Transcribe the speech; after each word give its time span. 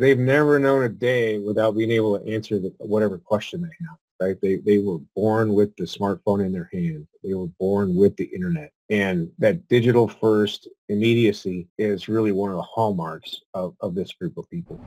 they've 0.00 0.18
never 0.18 0.58
known 0.58 0.82
a 0.84 0.88
day 0.88 1.38
without 1.38 1.76
being 1.76 1.90
able 1.90 2.18
to 2.18 2.26
answer 2.26 2.58
the, 2.58 2.72
whatever 2.78 3.18
question 3.18 3.60
they 3.60 3.86
have. 3.86 3.98
Right? 4.20 4.40
They 4.42 4.56
they 4.56 4.78
were 4.78 4.98
born 5.16 5.54
with 5.54 5.74
the 5.76 5.84
smartphone 5.84 6.44
in 6.44 6.52
their 6.52 6.68
hand. 6.72 7.06
They 7.24 7.34
were 7.34 7.46
born 7.58 7.94
with 7.94 8.16
the 8.16 8.24
internet, 8.24 8.70
and 8.90 9.30
that 9.38 9.66
digital 9.68 10.08
first 10.08 10.68
immediacy 10.88 11.68
is 11.78 12.08
really 12.08 12.32
one 12.32 12.50
of 12.50 12.56
the 12.56 12.62
hallmarks 12.62 13.40
of, 13.54 13.74
of 13.80 13.94
this 13.94 14.12
group 14.12 14.36
of 14.36 14.50
people. 14.50 14.78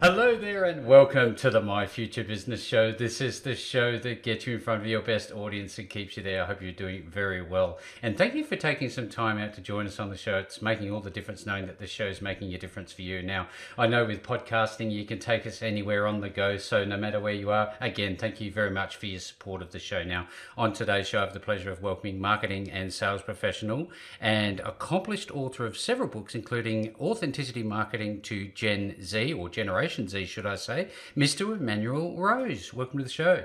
Hello 0.00 0.36
there, 0.36 0.62
and 0.62 0.86
welcome 0.86 1.34
to 1.34 1.50
the 1.50 1.60
My 1.60 1.84
Future 1.84 2.22
Business 2.22 2.62
Show. 2.62 2.92
This 2.92 3.20
is 3.20 3.40
the 3.40 3.56
show 3.56 3.98
that 3.98 4.22
gets 4.22 4.46
you 4.46 4.54
in 4.54 4.60
front 4.60 4.80
of 4.80 4.86
your 4.86 5.02
best 5.02 5.32
audience 5.32 5.76
and 5.76 5.90
keeps 5.90 6.16
you 6.16 6.22
there. 6.22 6.44
I 6.44 6.46
hope 6.46 6.62
you're 6.62 6.70
doing 6.70 7.02
very 7.10 7.42
well. 7.42 7.80
And 8.00 8.16
thank 8.16 8.36
you 8.36 8.44
for 8.44 8.54
taking 8.54 8.90
some 8.90 9.08
time 9.08 9.38
out 9.38 9.54
to 9.54 9.60
join 9.60 9.88
us 9.88 9.98
on 9.98 10.08
the 10.08 10.16
show. 10.16 10.38
It's 10.38 10.62
making 10.62 10.92
all 10.92 11.00
the 11.00 11.10
difference 11.10 11.46
knowing 11.46 11.66
that 11.66 11.80
the 11.80 11.88
show 11.88 12.06
is 12.06 12.22
making 12.22 12.54
a 12.54 12.58
difference 12.58 12.92
for 12.92 13.02
you. 13.02 13.22
Now, 13.22 13.48
I 13.76 13.88
know 13.88 14.04
with 14.04 14.22
podcasting, 14.22 14.92
you 14.92 15.04
can 15.04 15.18
take 15.18 15.48
us 15.48 15.62
anywhere 15.62 16.06
on 16.06 16.20
the 16.20 16.28
go. 16.28 16.58
So, 16.58 16.84
no 16.84 16.96
matter 16.96 17.18
where 17.18 17.34
you 17.34 17.50
are, 17.50 17.74
again, 17.80 18.16
thank 18.16 18.40
you 18.40 18.52
very 18.52 18.70
much 18.70 18.94
for 18.94 19.06
your 19.06 19.18
support 19.18 19.62
of 19.62 19.72
the 19.72 19.80
show. 19.80 20.04
Now, 20.04 20.28
on 20.56 20.74
today's 20.74 21.08
show, 21.08 21.18
I 21.18 21.22
have 21.22 21.34
the 21.34 21.40
pleasure 21.40 21.72
of 21.72 21.82
welcoming 21.82 22.20
marketing 22.20 22.70
and 22.70 22.92
sales 22.92 23.22
professional 23.22 23.90
and 24.20 24.60
accomplished 24.60 25.32
author 25.32 25.66
of 25.66 25.76
several 25.76 26.08
books, 26.08 26.36
including 26.36 26.94
Authenticity 27.00 27.64
Marketing 27.64 28.20
to 28.20 28.46
Gen 28.46 28.94
Z 29.02 29.32
or 29.32 29.48
Generation 29.48 29.87
Generation 29.88 30.08
Z, 30.08 30.26
should 30.26 30.44
I 30.44 30.56
say, 30.56 30.88
Mr. 31.16 31.56
Emanuel 31.56 32.14
Rose. 32.14 32.74
Welcome 32.74 32.98
to 32.98 33.04
the 33.04 33.10
show. 33.10 33.44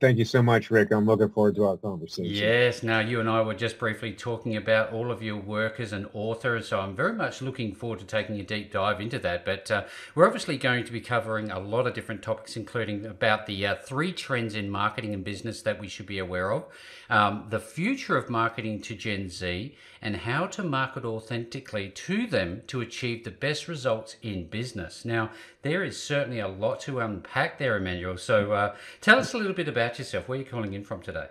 Thank 0.00 0.18
you 0.18 0.24
so 0.24 0.42
much, 0.42 0.70
Rick. 0.70 0.92
I'm 0.92 1.06
looking 1.06 1.28
forward 1.28 1.56
to 1.56 1.64
our 1.64 1.76
conversation. 1.76 2.32
Yes. 2.32 2.82
Now, 2.82 3.00
you 3.00 3.20
and 3.20 3.28
I 3.28 3.42
were 3.42 3.54
just 3.54 3.78
briefly 3.78 4.12
talking 4.12 4.56
about 4.56 4.92
all 4.92 5.10
of 5.10 5.22
your 5.22 5.36
work 5.36 5.80
as 5.80 5.92
an 5.92 6.06
author, 6.12 6.60
so 6.62 6.80
I'm 6.80 6.94
very 6.94 7.12
much 7.12 7.42
looking 7.42 7.74
forward 7.74 7.98
to 7.98 8.04
taking 8.04 8.38
a 8.38 8.44
deep 8.44 8.72
dive 8.72 9.00
into 9.00 9.18
that. 9.18 9.44
But 9.44 9.70
uh, 9.70 9.84
we're 10.14 10.26
obviously 10.26 10.56
going 10.56 10.84
to 10.84 10.92
be 10.92 11.00
covering 11.00 11.50
a 11.50 11.58
lot 11.58 11.86
of 11.86 11.94
different 11.94 12.22
topics, 12.22 12.56
including 12.56 13.04
about 13.06 13.46
the 13.46 13.66
uh, 13.66 13.74
three 13.74 14.12
trends 14.12 14.54
in 14.54 14.70
marketing 14.70 15.14
and 15.14 15.24
business 15.24 15.62
that 15.62 15.80
we 15.80 15.88
should 15.88 16.06
be 16.06 16.18
aware 16.18 16.52
of, 16.52 16.64
um, 17.10 17.46
the 17.50 17.60
future 17.60 18.16
of 18.16 18.30
marketing 18.30 18.80
to 18.82 18.94
Gen 18.94 19.28
Z, 19.28 19.74
and 20.00 20.16
how 20.16 20.46
to 20.46 20.62
market 20.62 21.04
authentically 21.04 21.88
to 21.90 22.26
them 22.26 22.62
to 22.66 22.80
achieve 22.80 23.24
the 23.24 23.30
best 23.30 23.68
results 23.68 24.16
in 24.22 24.46
business. 24.46 25.04
Now, 25.04 25.30
there 25.62 25.84
is 25.84 26.02
certainly 26.02 26.40
a 26.40 26.48
lot 26.48 26.80
to 26.80 26.98
unpack 26.98 27.58
there, 27.58 27.76
Emanuel. 27.76 28.16
So 28.16 28.52
uh, 28.52 28.74
tell 29.00 29.18
us 29.18 29.32
a 29.32 29.38
little 29.38 29.52
bit 29.52 29.68
about 29.68 29.81
yourself. 29.90 30.28
Where 30.28 30.38
are 30.38 30.42
you 30.42 30.46
calling 30.46 30.74
in 30.74 30.84
from 30.84 31.02
today? 31.02 31.28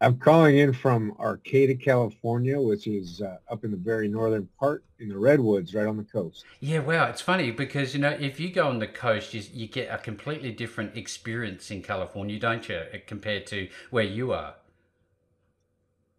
I'm 0.00 0.18
calling 0.18 0.58
in 0.58 0.74
from 0.74 1.14
Arcata, 1.18 1.74
California, 1.74 2.60
which 2.60 2.86
is 2.86 3.22
uh, 3.22 3.38
up 3.50 3.64
in 3.64 3.70
the 3.70 3.78
very 3.78 4.08
northern 4.08 4.46
part 4.60 4.84
in 4.98 5.08
the 5.08 5.16
redwoods, 5.16 5.74
right 5.74 5.86
on 5.86 5.96
the 5.96 6.04
coast. 6.04 6.44
Yeah, 6.60 6.80
wow, 6.80 7.06
it's 7.06 7.22
funny 7.22 7.50
because 7.50 7.94
you 7.94 8.00
know 8.00 8.10
if 8.10 8.38
you 8.38 8.50
go 8.50 8.68
on 8.68 8.78
the 8.78 8.86
coast, 8.86 9.32
you, 9.32 9.42
you 9.52 9.66
get 9.66 9.88
a 9.90 9.96
completely 9.96 10.52
different 10.52 10.96
experience 10.96 11.70
in 11.70 11.82
California, 11.82 12.38
don't 12.38 12.68
you, 12.68 12.82
compared 13.06 13.46
to 13.46 13.68
where 13.90 14.04
you 14.04 14.32
are? 14.32 14.56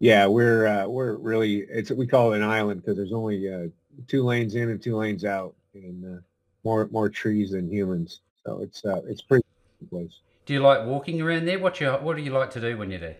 Yeah, 0.00 0.26
we're 0.26 0.66
uh, 0.66 0.88
we're 0.88 1.16
really 1.16 1.64
it's 1.68 1.90
we 1.92 2.06
call 2.06 2.32
it 2.32 2.38
an 2.38 2.44
island 2.44 2.82
because 2.82 2.96
there's 2.96 3.12
only 3.12 3.52
uh, 3.52 3.68
two 4.08 4.24
lanes 4.24 4.56
in 4.56 4.70
and 4.70 4.82
two 4.82 4.96
lanes 4.96 5.24
out, 5.24 5.54
and 5.74 6.18
uh, 6.18 6.20
more 6.64 6.88
more 6.90 7.08
trees 7.08 7.52
than 7.52 7.70
humans. 7.70 8.20
So 8.44 8.60
it's 8.60 8.84
uh, 8.84 9.02
it's 9.06 9.22
pretty 9.22 9.44
place. 9.90 10.20
Do 10.48 10.54
you 10.54 10.60
like 10.60 10.86
walking 10.86 11.20
around 11.20 11.44
there? 11.44 11.58
What 11.58 11.78
you 11.78 11.90
what 11.90 12.16
do 12.16 12.22
you 12.22 12.30
like 12.30 12.48
to 12.52 12.60
do 12.60 12.78
when 12.78 12.90
you're 12.90 13.00
there? 13.00 13.18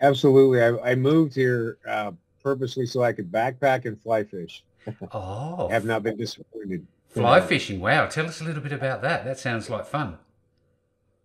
Absolutely, 0.00 0.62
I, 0.62 0.92
I 0.92 0.94
moved 0.94 1.34
here 1.34 1.76
uh, 1.86 2.12
purposely 2.42 2.86
so 2.86 3.02
I 3.02 3.12
could 3.12 3.30
backpack 3.30 3.84
and 3.84 4.00
fly 4.00 4.24
fish. 4.24 4.64
Oh, 5.12 5.68
I 5.68 5.74
have 5.74 5.84
not 5.84 6.02
been 6.02 6.16
disappointed. 6.16 6.86
Fly 7.10 7.42
fishing, 7.42 7.80
wow! 7.80 8.06
Tell 8.06 8.24
us 8.24 8.40
a 8.40 8.44
little 8.44 8.62
bit 8.62 8.72
about 8.72 9.02
that. 9.02 9.26
That 9.26 9.38
sounds 9.38 9.68
like 9.68 9.84
fun. 9.84 10.16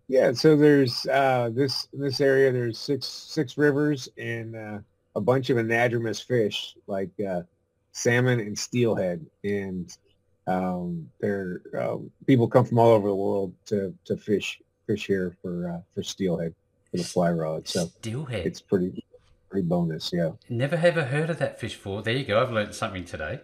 Yeah, 0.10 0.34
so 0.34 0.58
there's 0.58 1.08
uh, 1.08 1.52
this 1.54 1.88
this 1.94 2.20
area. 2.20 2.52
There's 2.52 2.78
six 2.78 3.08
six 3.08 3.58
rivers 3.58 4.10
and 4.18 4.58
uh, 4.58 4.80
a 5.16 5.22
bunch 5.22 5.50
of 5.50 5.56
anadromous 5.56 6.22
fish 6.22 6.76
like 6.86 7.12
uh, 7.26 7.44
salmon 7.94 8.42
and 8.42 8.60
steelhead, 8.60 9.26
and 9.46 9.98
um, 10.48 11.10
there 11.22 11.62
um, 11.80 12.12
people 12.26 12.50
come 12.50 12.66
from 12.66 12.78
all 12.78 12.90
over 12.90 13.08
the 13.08 13.16
world 13.16 13.54
to, 13.68 13.94
to 14.04 14.18
fish 14.18 14.60
fish 14.88 15.06
here 15.06 15.36
for 15.42 15.70
uh, 15.70 15.82
for 15.94 16.02
steelhead 16.02 16.56
for 16.90 16.98
the 16.98 17.04
fly 17.04 17.32
rod. 17.32 17.68
So 17.68 17.86
steelhead, 18.00 18.46
it's 18.46 18.62
pretty 18.62 19.06
pretty 19.50 19.68
bonus. 19.68 20.12
Yeah, 20.12 20.32
never 20.50 20.78
ever 20.78 21.04
heard 21.04 21.30
of 21.30 21.38
that 21.40 21.60
fish 21.60 21.76
before. 21.76 22.02
There 22.02 22.16
you 22.16 22.26
go. 22.26 22.42
I've 22.42 22.52
learned 22.52 22.74
something 22.74 23.06
today. 23.06 23.42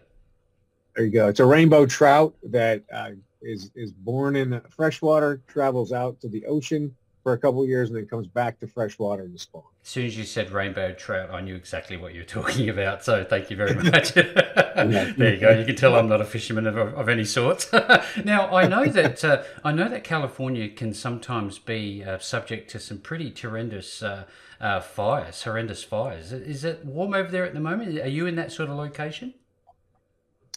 There 0.96 1.06
you 1.06 1.12
go. 1.12 1.28
It's 1.28 1.40
a 1.40 1.46
rainbow 1.46 1.86
trout 1.86 2.34
that 2.44 2.84
uh, 2.92 3.12
is 3.42 3.70
is 3.76 3.92
born 3.92 4.36
in 4.36 4.62
freshwater, 4.70 5.42
travels 5.48 5.92
out 5.92 6.20
to 6.22 6.30
the 6.30 6.46
ocean 6.46 6.96
for 7.24 7.32
a 7.34 7.38
couple 7.38 7.66
years, 7.66 7.90
and 7.90 7.98
then 7.98 8.06
comes 8.06 8.28
back 8.28 8.60
to 8.60 8.68
fresh 8.68 8.84
freshwater 8.94 9.28
to 9.28 9.40
spawn. 9.40 9.64
As 9.82 9.90
soon 9.90 10.06
as 10.06 10.18
you 10.18 10.26
said 10.26 10.52
rainbow 10.52 10.94
trout, 10.94 11.32
I 11.32 11.40
knew 11.40 11.56
exactly 11.56 11.96
what 11.96 12.14
you 12.14 12.22
were 12.22 12.26
talking 12.42 12.70
about. 12.70 13.04
So 13.04 13.24
thank 13.24 13.50
you 13.50 13.56
very 13.56 13.76
much. 13.76 14.14
there 14.14 15.34
you 15.34 15.40
go. 15.40 15.52
You 15.52 15.66
can 15.66 15.76
tell 15.76 15.96
I'm 15.96 16.10
not 16.10 16.22
a 16.22 16.26
fisherman 16.26 16.68
of, 16.68 16.78
of 16.78 17.10
any 17.10 17.24
sort. 17.24 17.70
now 18.26 18.54
I 18.54 18.68
know 18.68 18.86
that 18.86 19.24
uh, 19.24 19.44
I 19.64 19.72
know 19.72 19.88
that 19.88 20.04
California 20.04 20.70
can 20.70 20.94
sometimes 20.94 21.60
be 21.60 22.04
uh, 22.04 22.20
subject 22.20 22.70
to 22.72 22.80
some 22.80 23.00
pretty 23.00 23.34
horrendous 23.40 24.04
uh, 24.04 24.26
uh 24.60 24.82
fires, 24.82 25.44
horrendous 25.44 25.84
fires. 25.84 26.34
Is 26.34 26.64
it 26.64 26.86
warm 26.86 27.14
over 27.14 27.32
there 27.32 27.46
at 27.46 27.54
the 27.54 27.62
moment? 27.62 27.98
Are 28.00 28.08
you 28.08 28.28
in 28.28 28.36
that 28.36 28.52
sort 28.52 28.70
of 28.70 28.76
location? 28.76 29.34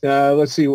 Uh, 0.02 0.34
let's 0.34 0.52
see 0.52 0.68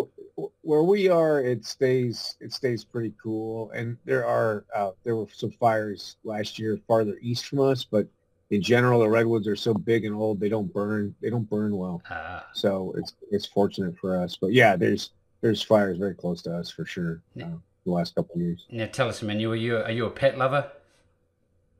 where 0.62 0.82
we 0.82 1.08
are, 1.08 1.40
it 1.40 1.64
stays 1.64 2.36
it 2.40 2.52
stays 2.52 2.84
pretty 2.84 3.12
cool. 3.22 3.70
And 3.72 3.96
there 4.04 4.26
are 4.26 4.64
uh, 4.74 4.90
there 5.04 5.16
were 5.16 5.26
some 5.32 5.50
fires 5.50 6.16
last 6.24 6.58
year 6.58 6.78
farther 6.86 7.18
east 7.20 7.46
from 7.46 7.60
us, 7.60 7.84
but 7.84 8.06
in 8.50 8.60
general, 8.62 9.00
the 9.00 9.08
redwoods 9.08 9.48
are 9.48 9.56
so 9.56 9.72
big 9.72 10.04
and 10.04 10.14
old 10.14 10.38
they 10.38 10.48
don't 10.48 10.72
burn 10.72 11.14
they 11.20 11.30
don't 11.30 11.48
burn 11.48 11.76
well. 11.76 12.02
Ah. 12.10 12.46
So 12.52 12.94
it's 12.96 13.14
it's 13.30 13.46
fortunate 13.46 13.96
for 13.98 14.16
us. 14.16 14.36
But 14.36 14.52
yeah, 14.52 14.76
there's 14.76 15.10
there's 15.40 15.62
fires 15.62 15.98
very 15.98 16.14
close 16.14 16.42
to 16.42 16.54
us 16.54 16.70
for 16.70 16.84
sure. 16.84 17.22
Uh, 17.40 17.56
the 17.84 17.90
last 17.90 18.14
couple 18.14 18.36
of 18.36 18.40
years. 18.40 18.66
Now 18.70 18.86
tell 18.86 19.08
us, 19.08 19.22
man, 19.22 19.40
you 19.40 19.50
are 19.52 19.56
you 19.56 19.76
are 19.78 19.90
you 19.90 20.06
a 20.06 20.10
pet 20.10 20.38
lover? 20.38 20.70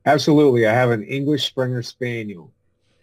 Absolutely, 0.04 0.66
I 0.66 0.72
have 0.72 0.90
an 0.90 1.04
English 1.04 1.46
Springer 1.46 1.82
Spaniel. 1.82 2.50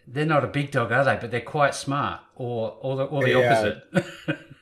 They're 0.06 0.26
not 0.26 0.44
a 0.44 0.48
big 0.48 0.70
dog, 0.70 0.92
are 0.92 1.04
they? 1.04 1.16
But 1.20 1.30
they're 1.30 1.40
quite 1.40 1.74
smart, 1.74 2.20
or 2.36 2.76
or 2.80 2.96
the, 2.96 3.04
or 3.04 3.24
the 3.24 3.30
yeah. 3.30 3.52
opposite. 3.52 4.46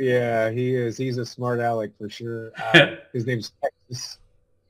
Yeah, 0.00 0.50
he 0.50 0.74
is. 0.74 0.96
He's 0.96 1.18
a 1.18 1.26
smart 1.26 1.60
aleck 1.60 1.90
for 1.98 2.08
sure. 2.08 2.52
Uh, 2.74 2.96
his 3.12 3.26
name's 3.26 3.52
Texas, 3.62 4.18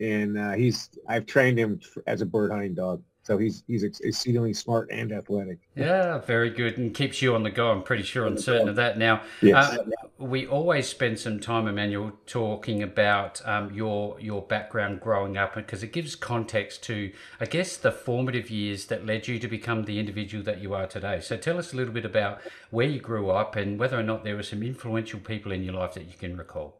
and 0.00 0.36
uh, 0.36 0.52
he's 0.52 0.90
I've 1.06 1.26
trained 1.26 1.58
him 1.58 1.80
as 2.06 2.20
a 2.20 2.26
bird 2.26 2.50
hunting 2.50 2.74
dog. 2.74 3.02
So 3.30 3.38
he's 3.38 3.62
he's 3.68 3.84
exceedingly 3.84 4.52
smart 4.52 4.88
and 4.90 5.12
athletic. 5.12 5.60
Yeah, 5.76 6.18
very 6.18 6.50
good, 6.50 6.78
and 6.78 6.92
keeps 6.92 7.22
you 7.22 7.36
on 7.36 7.44
the 7.44 7.50
go. 7.52 7.70
I'm 7.70 7.84
pretty 7.84 8.02
sure 8.02 8.26
and 8.26 8.40
certain 8.40 8.68
of 8.68 8.74
that. 8.74 8.98
Now, 8.98 9.22
yes. 9.40 9.78
uh, 9.78 9.84
we 10.18 10.48
always 10.48 10.88
spend 10.88 11.20
some 11.20 11.38
time, 11.38 11.68
Emanuel, 11.68 12.10
talking 12.26 12.82
about 12.82 13.40
um, 13.46 13.72
your 13.72 14.18
your 14.18 14.42
background 14.42 15.00
growing 15.00 15.36
up, 15.36 15.54
because 15.54 15.84
it 15.84 15.92
gives 15.92 16.16
context 16.16 16.82
to, 16.84 17.12
I 17.38 17.44
guess, 17.44 17.76
the 17.76 17.92
formative 17.92 18.50
years 18.50 18.86
that 18.86 19.06
led 19.06 19.28
you 19.28 19.38
to 19.38 19.46
become 19.46 19.84
the 19.84 20.00
individual 20.00 20.42
that 20.42 20.60
you 20.60 20.74
are 20.74 20.88
today. 20.88 21.20
So, 21.20 21.36
tell 21.36 21.56
us 21.56 21.72
a 21.72 21.76
little 21.76 21.94
bit 21.94 22.04
about 22.04 22.40
where 22.70 22.88
you 22.88 22.98
grew 22.98 23.30
up 23.30 23.54
and 23.54 23.78
whether 23.78 23.96
or 23.96 24.02
not 24.02 24.24
there 24.24 24.34
were 24.34 24.42
some 24.42 24.64
influential 24.64 25.20
people 25.20 25.52
in 25.52 25.62
your 25.62 25.74
life 25.74 25.94
that 25.94 26.06
you 26.06 26.18
can 26.18 26.36
recall. 26.36 26.79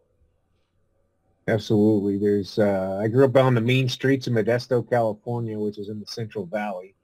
Absolutely. 1.49 2.19
There's 2.19 2.59
uh, 2.59 2.99
I 3.03 3.09
grew 3.09 3.25
up 3.25 3.37
on 3.37 3.55
the 3.55 3.61
mean 3.61 3.89
streets 3.89 4.27
of 4.27 4.35
Modesto, 4.35 4.89
California, 4.89 5.59
which 5.59 5.79
is 5.79 5.89
in 5.89 5.99
the 5.99 6.07
Central 6.07 6.47
Valley, 6.47 6.95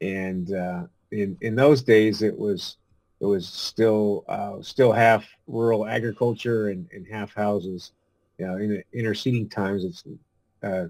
and 0.00 0.52
uh, 0.54 0.84
in 1.10 1.36
in 1.40 1.56
those 1.56 1.82
days 1.82 2.22
it 2.22 2.36
was 2.36 2.76
it 3.20 3.26
was 3.26 3.48
still 3.48 4.24
uh, 4.28 4.62
still 4.62 4.92
half 4.92 5.26
rural 5.46 5.86
agriculture 5.86 6.68
and, 6.68 6.88
and 6.92 7.06
half 7.10 7.34
houses. 7.34 7.92
You 8.38 8.46
know, 8.46 8.56
in 8.56 8.82
interceding 8.92 9.48
times, 9.48 9.84
it's 9.84 10.04
uh, 10.62 10.86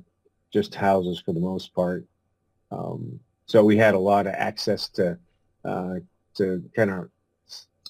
just 0.53 0.75
houses 0.75 1.21
for 1.21 1.33
the 1.33 1.41
most 1.41 1.75
part. 1.75 2.05
Um, 2.71 3.21
so 3.47 3.65
we 3.65 3.77
had 3.77 3.95
a 3.95 3.99
lot 3.99 4.27
of 4.27 4.35
access 4.35 4.89
to 4.91 5.19
uh, 5.65 5.95
to 6.35 6.63
kind 6.77 6.91
of 6.91 7.11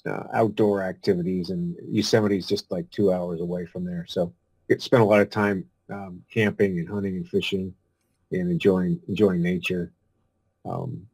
uh, 0.05 0.23
outdoor 0.33 0.81
activities, 0.83 1.49
and 1.49 1.75
Yosemite's 1.89 2.47
just 2.47 2.71
like 2.71 2.89
two 2.91 3.11
hours 3.11 3.41
away 3.41 3.65
from 3.65 3.85
there. 3.85 4.05
So 4.07 4.33
spent 4.79 5.01
a 5.01 5.05
lot 5.05 5.21
of 5.21 5.29
time 5.29 5.65
um, 5.89 6.23
camping 6.31 6.79
and 6.79 6.89
hunting 6.89 7.15
and 7.15 7.27
fishing 7.27 7.73
and 8.31 8.51
enjoying 8.51 8.99
enjoying 9.07 9.41
nature. 9.41 9.91
Um, 10.65 11.07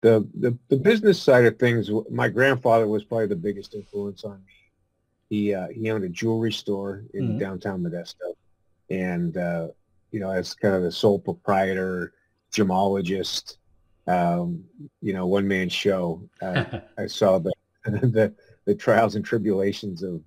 the, 0.00 0.26
the 0.38 0.56
the 0.68 0.76
business 0.76 1.20
side 1.20 1.44
of 1.44 1.58
things, 1.58 1.90
my 2.10 2.28
grandfather 2.28 2.86
was 2.86 3.04
probably 3.04 3.26
the 3.26 3.36
biggest 3.36 3.74
influence 3.74 4.24
on 4.24 4.40
me. 4.46 4.52
He 5.28 5.54
uh, 5.54 5.68
he 5.68 5.90
owned 5.90 6.04
a 6.04 6.08
jewelry 6.08 6.52
store 6.52 7.04
in 7.14 7.28
mm-hmm. 7.28 7.38
downtown 7.38 7.82
Modesto, 7.82 8.34
and 8.90 9.36
uh, 9.36 9.68
you 10.10 10.20
know, 10.20 10.30
as 10.30 10.54
kind 10.54 10.74
of 10.74 10.82
the 10.82 10.92
sole 10.92 11.18
proprietor, 11.18 12.12
gemologist, 12.52 13.56
um, 14.06 14.64
you 15.02 15.12
know, 15.12 15.26
one 15.26 15.46
man 15.46 15.68
show. 15.68 16.22
Uh, 16.40 16.64
I 16.98 17.06
saw 17.06 17.38
the, 17.38 17.52
the 17.84 18.32
the 18.64 18.74
trials 18.74 19.16
and 19.16 19.24
tribulations 19.24 20.02
of 20.02 20.22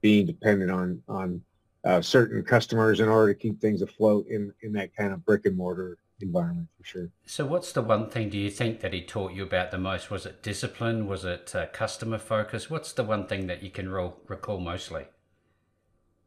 being 0.00 0.26
dependent 0.26 0.70
on 0.70 1.02
on 1.08 1.42
uh, 1.84 2.00
certain 2.00 2.42
customers 2.42 3.00
in 3.00 3.08
order 3.08 3.34
to 3.34 3.38
keep 3.38 3.60
things 3.60 3.82
afloat 3.82 4.26
in 4.28 4.52
in 4.62 4.72
that 4.72 4.94
kind 4.94 5.12
of 5.12 5.24
brick 5.24 5.46
and 5.46 5.56
mortar 5.56 5.98
environment 6.20 6.68
for 6.78 6.84
sure. 6.84 7.10
So, 7.26 7.44
what's 7.44 7.72
the 7.72 7.82
one 7.82 8.08
thing 8.08 8.30
do 8.30 8.38
you 8.38 8.50
think 8.50 8.80
that 8.80 8.92
he 8.92 9.02
taught 9.02 9.32
you 9.32 9.42
about 9.42 9.70
the 9.70 9.78
most? 9.78 10.10
Was 10.10 10.24
it 10.24 10.42
discipline? 10.42 11.06
Was 11.06 11.24
it 11.24 11.54
uh, 11.54 11.66
customer 11.66 12.18
focus? 12.18 12.70
What's 12.70 12.92
the 12.92 13.04
one 13.04 13.26
thing 13.26 13.46
that 13.48 13.62
you 13.62 13.70
can 13.70 13.88
re- 13.88 14.12
recall 14.28 14.60
mostly? 14.60 15.06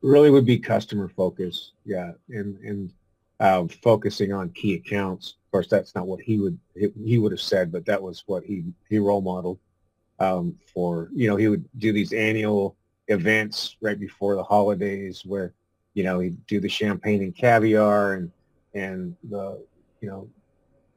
Really 0.01 0.29
would 0.29 0.45
be 0.45 0.59
customer 0.59 1.09
focus, 1.09 1.71
yeah, 1.85 2.11
and 2.29 2.57
and 2.59 2.93
uh, 3.39 3.65
focusing 3.81 4.33
on 4.33 4.49
key 4.49 4.75
accounts. 4.75 5.35
Of 5.45 5.51
course, 5.51 5.67
that's 5.67 5.95
not 5.95 6.07
what 6.07 6.21
he 6.21 6.37
would 6.37 6.59
he 6.75 7.17
would 7.17 7.31
have 7.31 7.41
said, 7.41 7.71
but 7.71 7.85
that 7.85 8.01
was 8.01 8.23
what 8.27 8.43
he 8.43 8.65
he 8.89 8.99
role 8.99 9.21
modeled 9.21 9.59
um, 10.19 10.55
for. 10.73 11.09
You 11.13 11.29
know, 11.29 11.37
he 11.37 11.47
would 11.47 11.65
do 11.77 11.93
these 11.93 12.13
annual 12.13 12.75
events 13.07 13.77
right 13.81 13.99
before 13.99 14.35
the 14.35 14.43
holidays 14.43 15.23
where 15.25 15.53
you 15.93 16.03
know 16.03 16.19
he'd 16.19 16.45
do 16.47 16.59
the 16.59 16.69
champagne 16.69 17.21
and 17.21 17.35
caviar 17.35 18.13
and 18.13 18.31
and 18.73 19.15
the 19.29 19.63
you 20.01 20.09
know 20.09 20.27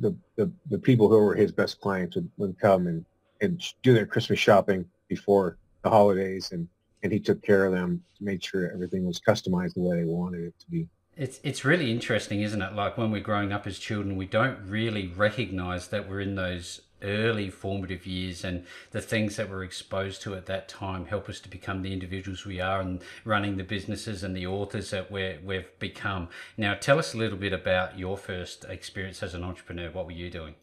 the 0.01 0.15
the, 0.37 0.51
the 0.71 0.79
people 0.79 1.09
who 1.09 1.19
were 1.19 1.35
his 1.35 1.53
best 1.53 1.81
clients 1.81 2.17
would, 2.17 2.31
would 2.37 2.59
come 2.59 2.87
and 2.87 3.05
and 3.41 3.63
do 3.83 3.95
their 3.95 4.07
Christmas 4.07 4.39
shopping 4.39 4.85
before 5.09 5.59
the 5.83 5.91
holidays 5.91 6.53
and 6.53 6.69
and 7.03 7.13
he 7.13 7.21
took 7.21 7.43
care 7.43 7.65
of 7.65 7.73
them 7.73 8.03
to 8.17 8.25
make 8.25 8.43
sure 8.43 8.71
everything 8.73 9.07
was 9.07 9.21
customized 9.21 9.75
the 9.75 9.81
way 9.81 9.99
they 9.99 10.05
wanted 10.05 10.43
it 10.43 10.55
to 10.59 10.71
be. 10.71 10.89
It's 11.17 11.41
it's 11.43 11.65
really 11.65 11.91
interesting, 11.91 12.43
isn't 12.43 12.63
it? 12.63 12.75
Like 12.75 12.97
when 12.97 13.11
we're 13.11 13.21
growing 13.21 13.53
up 13.53 13.67
as 13.67 13.79
children, 13.79 14.17
we 14.17 14.27
don't 14.27 14.59
really 14.69 15.09
recognize 15.09 15.89
that 15.89 16.09
we're 16.09 16.21
in 16.21 16.37
those 16.37 16.83
early 17.03 17.51
formative 17.51 18.07
years 18.07 18.45
and 18.45 18.65
the 18.91 19.01
things 19.01 19.37
that 19.37 19.49
we're 19.49 19.65
exposed 19.65 20.23
to 20.23 20.35
at 20.35 20.47
that 20.47 20.69
time 20.69 21.07
help 21.07 21.29
us 21.29 21.41
to 21.41 21.49
become 21.49 21.83
the 21.83 21.93
individuals 21.93 22.45
we 22.45 22.61
are 22.61 22.81
and 22.81 23.01
running 23.25 23.57
the 23.57 23.65
businesses 23.65 24.25
and 24.25 24.37
the 24.37 24.47
authors 24.47 24.91
that 24.91 25.11
we're, 25.11 25.39
we've 25.45 25.79
become. 25.79 26.29
Now, 26.57 26.75
tell 26.75 26.99
us 26.99 27.15
a 27.15 27.17
little 27.17 27.39
bit 27.39 27.53
about 27.53 27.99
your 27.99 28.17
first 28.17 28.65
experience 28.65 29.23
as 29.23 29.35
an 29.35 29.45
entrepreneur. 29.45 29.91
What 29.91 30.07
were 30.07 30.13
you 30.13 30.31
doing? 30.31 30.55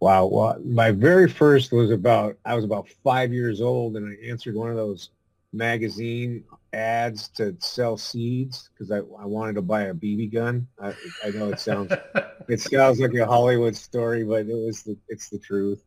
Wow. 0.00 0.26
Well, 0.26 0.60
my 0.64 0.90
very 0.90 1.28
first 1.28 1.72
was 1.72 1.90
about, 1.90 2.36
I 2.44 2.54
was 2.54 2.64
about 2.64 2.88
five 3.02 3.32
years 3.32 3.60
old 3.60 3.96
and 3.96 4.06
I 4.06 4.28
answered 4.28 4.54
one 4.54 4.70
of 4.70 4.76
those 4.76 5.10
magazine 5.52 6.44
ads 6.76 7.28
to 7.28 7.56
sell 7.58 7.96
seeds 7.96 8.70
because 8.72 8.92
I, 8.92 8.98
I 8.98 9.24
wanted 9.24 9.54
to 9.54 9.62
buy 9.62 9.84
a 9.84 9.94
BB 9.94 10.32
gun. 10.32 10.68
I, 10.80 10.94
I 11.24 11.30
know 11.30 11.48
it 11.48 11.58
sounds 11.58 11.92
it 12.48 12.60
sounds 12.60 13.00
like 13.00 13.14
a 13.14 13.26
Hollywood 13.26 13.74
story, 13.74 14.22
but 14.24 14.46
it 14.46 14.54
was 14.54 14.82
the 14.82 14.96
it's 15.08 15.28
the 15.30 15.38
truth. 15.38 15.82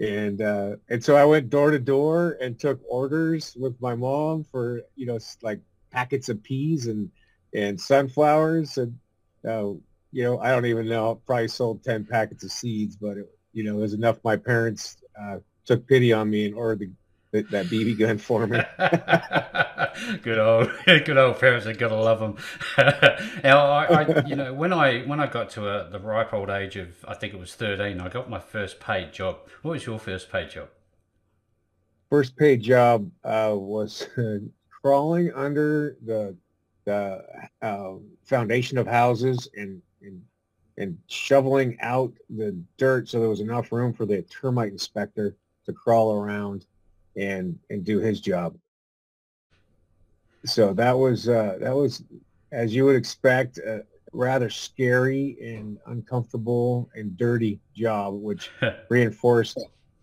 And 0.00 0.42
uh, 0.42 0.76
and 0.88 1.02
so 1.02 1.16
I 1.16 1.24
went 1.24 1.50
door 1.50 1.70
to 1.70 1.78
door 1.78 2.36
and 2.40 2.58
took 2.58 2.80
orders 2.88 3.56
with 3.58 3.80
my 3.80 3.94
mom 3.94 4.44
for 4.44 4.82
you 4.96 5.06
know 5.06 5.18
like 5.42 5.60
packets 5.90 6.28
of 6.28 6.42
peas 6.42 6.86
and 6.86 7.10
and 7.54 7.80
sunflowers 7.80 8.78
and 8.78 8.98
uh, 9.46 9.72
you 10.12 10.24
know 10.24 10.38
I 10.40 10.50
don't 10.50 10.66
even 10.66 10.88
know 10.88 11.20
probably 11.26 11.48
sold 11.48 11.84
ten 11.84 12.04
packets 12.04 12.44
of 12.44 12.50
seeds, 12.50 12.96
but 12.96 13.16
it, 13.16 13.26
you 13.52 13.64
know 13.64 13.78
it 13.78 13.80
was 13.80 13.94
enough. 13.94 14.18
My 14.24 14.36
parents 14.36 14.96
uh, 15.20 15.38
took 15.66 15.86
pity 15.86 16.12
on 16.12 16.30
me 16.30 16.46
and 16.46 16.54
ordered 16.54 16.80
the 16.80 16.90
that, 17.32 17.50
that 17.50 17.66
BB 17.66 17.98
gun 17.98 18.18
for 18.18 18.46
me. 18.46 18.60
good 20.22 20.38
old, 20.38 20.70
good 20.86 21.16
old 21.16 21.38
parents 21.38 21.66
are 21.66 21.74
gonna 21.74 22.00
love 22.00 22.20
them. 22.20 22.36
now, 23.44 23.70
I, 23.70 23.84
I, 23.84 24.26
you 24.26 24.36
know, 24.36 24.52
when 24.52 24.72
I 24.72 25.02
when 25.02 25.20
I 25.20 25.26
got 25.26 25.50
to 25.50 25.68
a, 25.68 25.90
the 25.90 25.98
ripe 25.98 26.32
old 26.32 26.50
age 26.50 26.76
of, 26.76 27.04
I 27.06 27.14
think 27.14 27.34
it 27.34 27.40
was 27.40 27.54
thirteen, 27.54 28.00
I 28.00 28.08
got 28.08 28.28
my 28.28 28.40
first 28.40 28.80
paid 28.80 29.12
job. 29.12 29.38
What 29.62 29.72
was 29.72 29.86
your 29.86 29.98
first 29.98 30.30
paid 30.30 30.50
job? 30.50 30.68
First 32.08 32.36
paid 32.36 32.62
job 32.62 33.10
uh, 33.24 33.54
was 33.54 34.08
uh, 34.18 34.38
crawling 34.82 35.32
under 35.34 35.96
the 36.04 36.36
the 36.84 37.22
uh, 37.62 37.92
foundation 38.24 38.78
of 38.78 38.86
houses 38.86 39.48
and, 39.56 39.80
and 40.02 40.20
and 40.78 40.98
shoveling 41.08 41.76
out 41.82 42.12
the 42.30 42.56
dirt 42.78 43.06
so 43.06 43.20
there 43.20 43.28
was 43.28 43.40
enough 43.40 43.70
room 43.70 43.92
for 43.92 44.06
the 44.06 44.22
termite 44.22 44.72
inspector 44.72 45.36
to 45.66 45.72
crawl 45.74 46.14
around 46.14 46.64
and 47.20 47.58
and 47.68 47.84
do 47.84 47.98
his 47.98 48.20
job. 48.20 48.56
So 50.44 50.72
that 50.74 50.98
was 50.98 51.28
uh, 51.28 51.58
that 51.60 51.74
was, 51.74 52.02
as 52.50 52.74
you 52.74 52.84
would 52.86 52.96
expect, 52.96 53.58
a 53.58 53.84
rather 54.12 54.50
scary 54.50 55.36
and 55.40 55.78
uncomfortable 55.86 56.90
and 56.94 57.16
dirty 57.16 57.60
job, 57.76 58.14
which 58.14 58.50
reinforced 58.88 59.58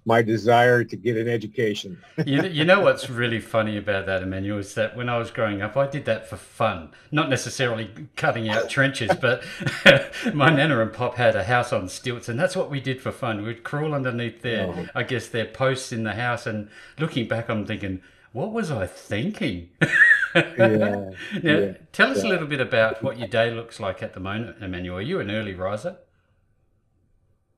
my 0.07 0.21
desire 0.21 0.85
to 0.85 0.95
get 0.95 1.17
an 1.17 1.27
education. 1.27 2.01
you, 2.25 2.41
you 2.43 2.63
know 2.63 2.79
what's 2.79 3.09
really 3.09 3.41
funny 3.41 3.77
about 3.77 4.05
that, 4.05 4.23
Emanuel, 4.23 4.57
is 4.57 4.73
that 4.75 4.95
when 4.95 5.09
I 5.09 5.17
was 5.17 5.31
growing 5.31 5.61
up, 5.61 5.75
I 5.75 5.85
did 5.85 6.05
that 6.05 6.29
for 6.29 6.37
fun, 6.37 6.91
not 7.11 7.29
necessarily 7.29 7.91
cutting 8.15 8.47
out 8.47 8.69
trenches, 8.69 9.11
but 9.21 9.43
my 10.33 10.49
nana 10.49 10.81
and 10.81 10.93
pop 10.93 11.15
had 11.15 11.35
a 11.35 11.43
house 11.43 11.73
on 11.73 11.89
stilts, 11.89 12.29
and 12.29 12.39
that's 12.39 12.55
what 12.55 12.71
we 12.71 12.79
did 12.79 13.01
for 13.01 13.11
fun. 13.11 13.43
We'd 13.43 13.65
crawl 13.65 13.93
underneath 13.93 14.41
their, 14.41 14.67
oh. 14.67 14.87
I 14.95 15.03
guess, 15.03 15.27
their 15.27 15.45
posts 15.45 15.91
in 15.91 16.03
the 16.03 16.13
house, 16.13 16.47
and 16.47 16.69
looking 16.97 17.27
back, 17.27 17.49
I'm 17.49 17.65
thinking, 17.65 18.01
what 18.31 18.53
was 18.53 18.71
I 18.71 18.87
thinking? 18.87 19.71
yeah, 20.35 20.67
now, 20.67 21.11
yeah, 21.43 21.73
tell 21.91 22.11
us 22.11 22.23
yeah. 22.23 22.29
a 22.29 22.31
little 22.31 22.47
bit 22.47 22.61
about 22.61 23.03
what 23.03 23.19
your 23.19 23.27
day 23.27 23.51
looks 23.51 23.81
like 23.81 24.01
at 24.01 24.13
the 24.13 24.21
moment, 24.21 24.57
Emanuel. 24.61 24.99
Are 24.99 25.01
you 25.01 25.19
an 25.19 25.29
early 25.29 25.53
riser? 25.53 25.97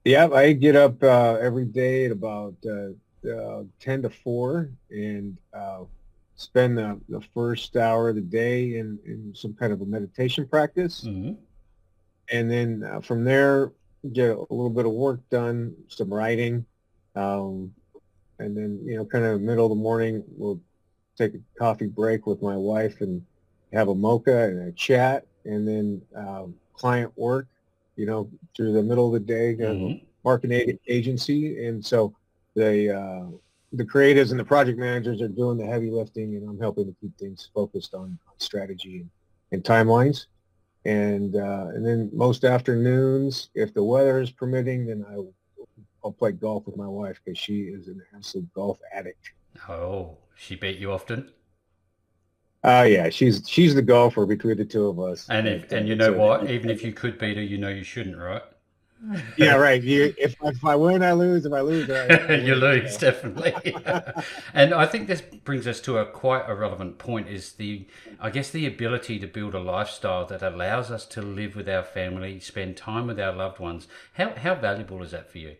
Yeah, 0.09 0.27
I 0.29 0.53
get 0.53 0.75
up 0.75 1.03
uh, 1.03 1.35
every 1.35 1.65
day 1.65 2.05
at 2.05 2.11
about 2.11 2.55
uh, 2.65 3.29
uh, 3.29 3.63
10 3.79 4.01
to 4.01 4.09
4 4.09 4.71
and 4.89 5.37
uh, 5.53 5.81
spend 6.35 6.79
the, 6.79 6.99
the 7.09 7.21
first 7.31 7.77
hour 7.77 8.09
of 8.09 8.15
the 8.15 8.21
day 8.21 8.79
in, 8.79 8.97
in 9.05 9.31
some 9.35 9.53
kind 9.53 9.71
of 9.71 9.81
a 9.81 9.85
meditation 9.85 10.47
practice. 10.47 11.03
Mm-hmm. 11.03 11.33
And 12.31 12.49
then 12.49 12.89
uh, 12.91 13.01
from 13.01 13.23
there, 13.23 13.71
get 14.11 14.31
a 14.31 14.47
little 14.49 14.71
bit 14.71 14.87
of 14.87 14.93
work 14.93 15.19
done, 15.29 15.75
some 15.89 16.11
writing. 16.11 16.65
Um, 17.15 17.71
and 18.39 18.57
then, 18.57 18.79
you 18.83 18.97
know, 18.97 19.05
kind 19.05 19.25
of 19.25 19.41
middle 19.41 19.67
of 19.67 19.69
the 19.69 19.75
morning, 19.75 20.23
we'll 20.35 20.59
take 21.19 21.35
a 21.35 21.59
coffee 21.59 21.85
break 21.85 22.25
with 22.25 22.41
my 22.41 22.55
wife 22.55 23.01
and 23.01 23.23
have 23.73 23.89
a 23.89 23.95
mocha 23.95 24.45
and 24.45 24.69
a 24.69 24.71
chat. 24.71 25.27
And 25.45 25.67
then 25.67 26.01
um, 26.15 26.55
client 26.73 27.15
work 27.15 27.45
you 27.99 28.05
know, 28.05 28.29
through 28.55 28.71
the 28.71 28.81
middle 28.81 29.07
of 29.07 29.13
the 29.13 29.19
day, 29.19 29.55
mm-hmm. 29.59 30.03
marketing 30.23 30.79
agency. 30.87 31.65
And 31.65 31.85
so 31.85 32.15
the, 32.55 32.97
uh, 32.97 33.25
the 33.73 33.83
creatives 33.83 34.31
and 34.31 34.39
the 34.39 34.45
project 34.45 34.79
managers 34.79 35.21
are 35.21 35.27
doing 35.27 35.57
the 35.57 35.65
heavy 35.65 35.91
lifting 35.91 36.35
and 36.35 36.47
I'm 36.49 36.59
helping 36.59 36.85
to 36.85 36.95
keep 37.01 37.17
things 37.17 37.49
focused 37.53 37.93
on, 37.93 38.17
on 38.27 38.33
strategy 38.37 39.01
and, 39.01 39.09
and, 39.51 39.63
timelines. 39.63 40.27
And, 40.85 41.35
uh, 41.35 41.67
and 41.73 41.85
then 41.85 42.09
most 42.13 42.45
afternoons, 42.45 43.49
if 43.53 43.73
the 43.73 43.83
weather 43.83 44.21
is 44.21 44.31
permitting, 44.31 44.87
then 44.87 45.05
I, 45.09 45.15
I'll 46.01 46.13
play 46.13 46.31
golf 46.31 46.65
with 46.65 46.77
my 46.77 46.87
wife 46.87 47.19
because 47.23 47.37
she 47.37 47.63
is 47.63 47.89
an 47.89 48.01
absolute 48.15 48.51
golf 48.53 48.79
addict. 48.93 49.31
Oh, 49.67 50.17
she 50.37 50.55
beat 50.55 50.79
you 50.79 50.93
often? 50.93 51.33
Oh 52.63 52.79
uh, 52.79 52.83
yeah, 52.83 53.09
she's 53.09 53.47
she's 53.47 53.73
the 53.73 53.81
golfer 53.81 54.25
between 54.25 54.57
the 54.57 54.65
two 54.65 54.87
of 54.87 54.99
us. 54.99 55.25
And 55.29 55.47
if, 55.47 55.71
and 55.71 55.87
you 55.87 55.95
know 55.95 56.11
so 56.11 56.17
what? 56.17 56.49
Even 56.49 56.69
if 56.69 56.83
you 56.83 56.91
could 56.91 57.17
beat 57.17 57.37
her, 57.37 57.43
you 57.43 57.57
know 57.57 57.69
you 57.69 57.83
shouldn't, 57.83 58.17
right? 58.17 58.41
yeah, 59.37 59.55
right. 59.55 59.81
You, 59.81 60.13
if, 60.17 60.35
if 60.43 60.65
I 60.65 60.75
win, 60.75 61.01
I 61.01 61.13
lose. 61.13 61.45
If 61.45 61.53
I 61.53 61.61
lose, 61.61 61.89
I, 61.89 62.07
I 62.29 62.35
you 62.35 62.55
lose 62.55 62.97
definitely. 62.97 63.53
and 64.53 64.73
I 64.73 64.85
think 64.85 65.07
this 65.07 65.21
brings 65.21 65.67
us 65.67 65.79
to 65.81 65.99
a 65.99 66.05
quite 66.05 66.49
a 66.49 66.53
relevant 66.53 66.97
point: 66.97 67.29
is 67.29 67.53
the, 67.53 67.87
I 68.19 68.29
guess, 68.29 68.49
the 68.49 68.65
ability 68.67 69.19
to 69.19 69.27
build 69.27 69.55
a 69.55 69.59
lifestyle 69.59 70.25
that 70.25 70.41
allows 70.41 70.91
us 70.91 71.05
to 71.07 71.21
live 71.21 71.55
with 71.55 71.69
our 71.69 71.83
family, 71.83 72.41
spend 72.41 72.75
time 72.75 73.07
with 73.07 73.21
our 73.21 73.31
loved 73.31 73.59
ones. 73.59 73.87
How 74.13 74.35
how 74.35 74.55
valuable 74.55 75.01
is 75.01 75.11
that 75.11 75.31
for 75.31 75.37
you? 75.37 75.55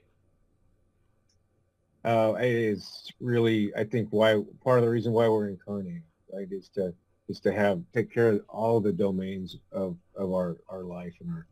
Uh, 2.04 2.34
it 2.40 2.52
is 2.52 3.10
really, 3.22 3.74
I 3.74 3.86
think, 3.86 4.10
why 4.12 4.44
part 4.66 4.80
of 4.80 4.86
the 4.86 4.92
reason 4.92 5.14
why 5.14 5.30
we're 5.30 5.48
incarnating 5.48 6.04
right? 6.34 6.48
Is 6.52 6.70
to 6.70 6.94
is 7.28 7.40
to 7.42 7.54
have 7.54 7.82
take 7.94 8.12
care 8.14 8.30
of 8.30 8.42
all 8.50 8.80
the 8.80 8.92
domains 8.92 9.58
of, 9.72 9.96
of 10.16 10.34
our, 10.34 10.58
our 10.68 10.84
life 10.84 11.14
and 11.22 11.30
our, 11.30 11.46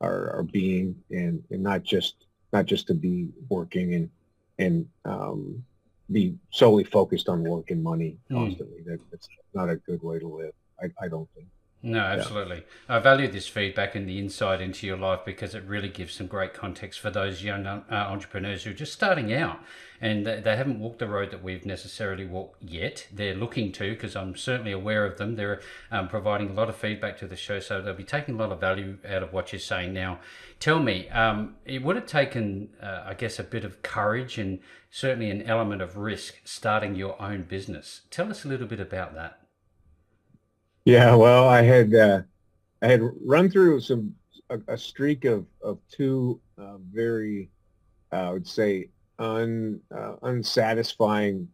our, 0.00 0.30
our 0.36 0.42
being 0.44 0.94
and, 1.10 1.42
and 1.50 1.62
not 1.62 1.82
just 1.82 2.26
not 2.52 2.66
just 2.66 2.86
to 2.86 2.94
be 2.94 3.28
working 3.48 3.94
and 3.94 4.10
and 4.58 4.86
um, 5.04 5.64
be 6.12 6.36
solely 6.50 6.84
focused 6.84 7.28
on 7.28 7.42
work 7.42 7.70
and 7.70 7.82
money 7.82 8.16
hmm. 8.28 8.36
constantly. 8.36 8.80
Mm. 8.82 8.86
That, 8.86 9.00
that's 9.10 9.28
not 9.54 9.68
a 9.68 9.76
good 9.76 10.02
way 10.02 10.18
to 10.18 10.28
live. 10.28 10.52
I, 10.80 10.86
I 11.04 11.08
don't 11.08 11.28
think. 11.34 11.48
No, 11.84 11.98
absolutely. 11.98 12.64
Yeah. 12.88 12.96
I 12.96 12.98
value 12.98 13.30
this 13.30 13.46
feedback 13.46 13.94
and 13.94 14.08
the 14.08 14.18
insight 14.18 14.62
into 14.62 14.86
your 14.86 14.96
life 14.96 15.20
because 15.26 15.54
it 15.54 15.64
really 15.64 15.90
gives 15.90 16.14
some 16.14 16.26
great 16.26 16.54
context 16.54 16.98
for 16.98 17.10
those 17.10 17.44
young 17.44 17.66
uh, 17.66 17.82
entrepreneurs 17.90 18.64
who 18.64 18.70
are 18.70 18.74
just 18.74 18.94
starting 18.94 19.34
out 19.34 19.60
and 20.00 20.26
they 20.26 20.56
haven't 20.56 20.80
walked 20.80 20.98
the 20.98 21.06
road 21.06 21.30
that 21.30 21.42
we've 21.42 21.66
necessarily 21.66 22.24
walked 22.24 22.62
yet. 22.62 23.06
They're 23.12 23.34
looking 23.34 23.70
to 23.72 23.90
because 23.90 24.16
I'm 24.16 24.34
certainly 24.34 24.72
aware 24.72 25.04
of 25.04 25.18
them. 25.18 25.36
They're 25.36 25.60
um, 25.90 26.08
providing 26.08 26.48
a 26.48 26.52
lot 26.54 26.70
of 26.70 26.76
feedback 26.76 27.18
to 27.18 27.26
the 27.26 27.36
show, 27.36 27.60
so 27.60 27.82
they'll 27.82 27.92
be 27.92 28.02
taking 28.02 28.34
a 28.34 28.38
lot 28.38 28.50
of 28.50 28.60
value 28.60 28.96
out 29.06 29.22
of 29.22 29.34
what 29.34 29.52
you're 29.52 29.60
saying 29.60 29.92
now. 29.92 30.20
Tell 30.60 30.78
me, 30.78 31.10
um, 31.10 31.56
it 31.66 31.82
would 31.82 31.96
have 31.96 32.06
taken, 32.06 32.70
uh, 32.82 33.02
I 33.06 33.14
guess, 33.14 33.38
a 33.38 33.44
bit 33.44 33.64
of 33.64 33.82
courage 33.82 34.38
and 34.38 34.58
certainly 34.90 35.30
an 35.30 35.42
element 35.42 35.82
of 35.82 35.98
risk 35.98 36.36
starting 36.44 36.94
your 36.94 37.20
own 37.20 37.42
business. 37.42 38.02
Tell 38.10 38.30
us 38.30 38.44
a 38.44 38.48
little 38.48 38.66
bit 38.66 38.80
about 38.80 39.14
that. 39.14 39.43
Yeah, 40.84 41.14
well, 41.14 41.48
I 41.48 41.62
had 41.62 41.94
uh, 41.94 42.22
I 42.82 42.86
had 42.88 43.00
run 43.24 43.50
through 43.50 43.80
some 43.80 44.14
a, 44.50 44.58
a 44.68 44.78
streak 44.78 45.24
of 45.24 45.46
of 45.62 45.78
two 45.90 46.40
uh, 46.58 46.76
very, 46.92 47.50
uh, 48.12 48.16
I 48.16 48.30
would 48.32 48.46
say, 48.46 48.90
un 49.18 49.80
uh, 49.94 50.16
unsatisfying 50.22 51.48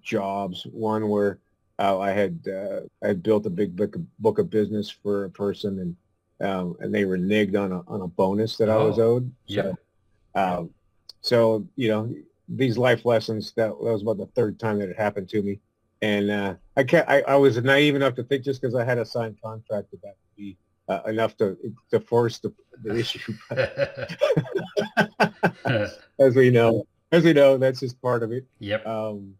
jobs. 0.00 0.64
One 0.64 1.08
where 1.08 1.40
uh, 1.78 1.98
I 1.98 2.12
had 2.12 2.40
uh, 2.48 2.80
I 3.02 3.08
had 3.08 3.22
built 3.22 3.44
a 3.46 3.50
big 3.50 3.76
book 3.76 3.96
of, 3.96 4.18
book 4.18 4.38
of 4.38 4.48
business 4.48 4.90
for 4.90 5.24
a 5.24 5.30
person, 5.30 5.78
and 6.40 6.48
um, 6.48 6.76
and 6.80 6.94
they 6.94 7.02
reneged 7.02 7.60
on 7.60 7.70
a 7.72 7.82
on 7.86 8.00
a 8.00 8.08
bonus 8.08 8.56
that 8.56 8.70
oh, 8.70 8.80
I 8.80 8.84
was 8.84 8.98
oh, 8.98 9.02
owed. 9.02 9.32
Yeah. 9.46 9.62
So, 9.62 9.76
um, 10.34 10.70
so 11.20 11.66
you 11.76 11.88
know 11.88 12.14
these 12.48 12.78
life 12.78 13.04
lessons 13.04 13.52
that, 13.56 13.68
that 13.68 13.74
was 13.74 14.02
about 14.02 14.18
the 14.18 14.26
third 14.34 14.58
time 14.58 14.78
that 14.78 14.88
it 14.88 14.96
happened 14.98 15.28
to 15.30 15.42
me 15.42 15.60
and 16.04 16.30
uh, 16.30 16.54
I 16.76 16.84
can't. 16.84 17.08
I, 17.08 17.22
I, 17.22 17.36
was 17.36 17.56
naive 17.56 17.94
enough 17.94 18.14
to 18.16 18.24
think 18.24 18.44
just 18.44 18.60
because 18.60 18.74
I 18.74 18.84
had 18.84 18.98
a 18.98 19.06
signed 19.06 19.38
contract 19.42 19.90
that 19.90 20.02
that 20.02 20.16
would 20.18 20.36
be 20.36 20.58
uh, 20.86 21.00
enough 21.06 21.34
to 21.38 21.56
to 21.90 21.98
force 21.98 22.40
the, 22.40 22.52
the 22.82 22.94
issue. 22.94 23.32
as 26.18 26.36
we 26.36 26.50
know, 26.50 26.86
as 27.10 27.24
we 27.24 27.32
know, 27.32 27.56
that's 27.56 27.80
just 27.80 28.00
part 28.02 28.22
of 28.22 28.32
it. 28.32 28.44
Yep. 28.58 28.86
Um, 28.86 29.34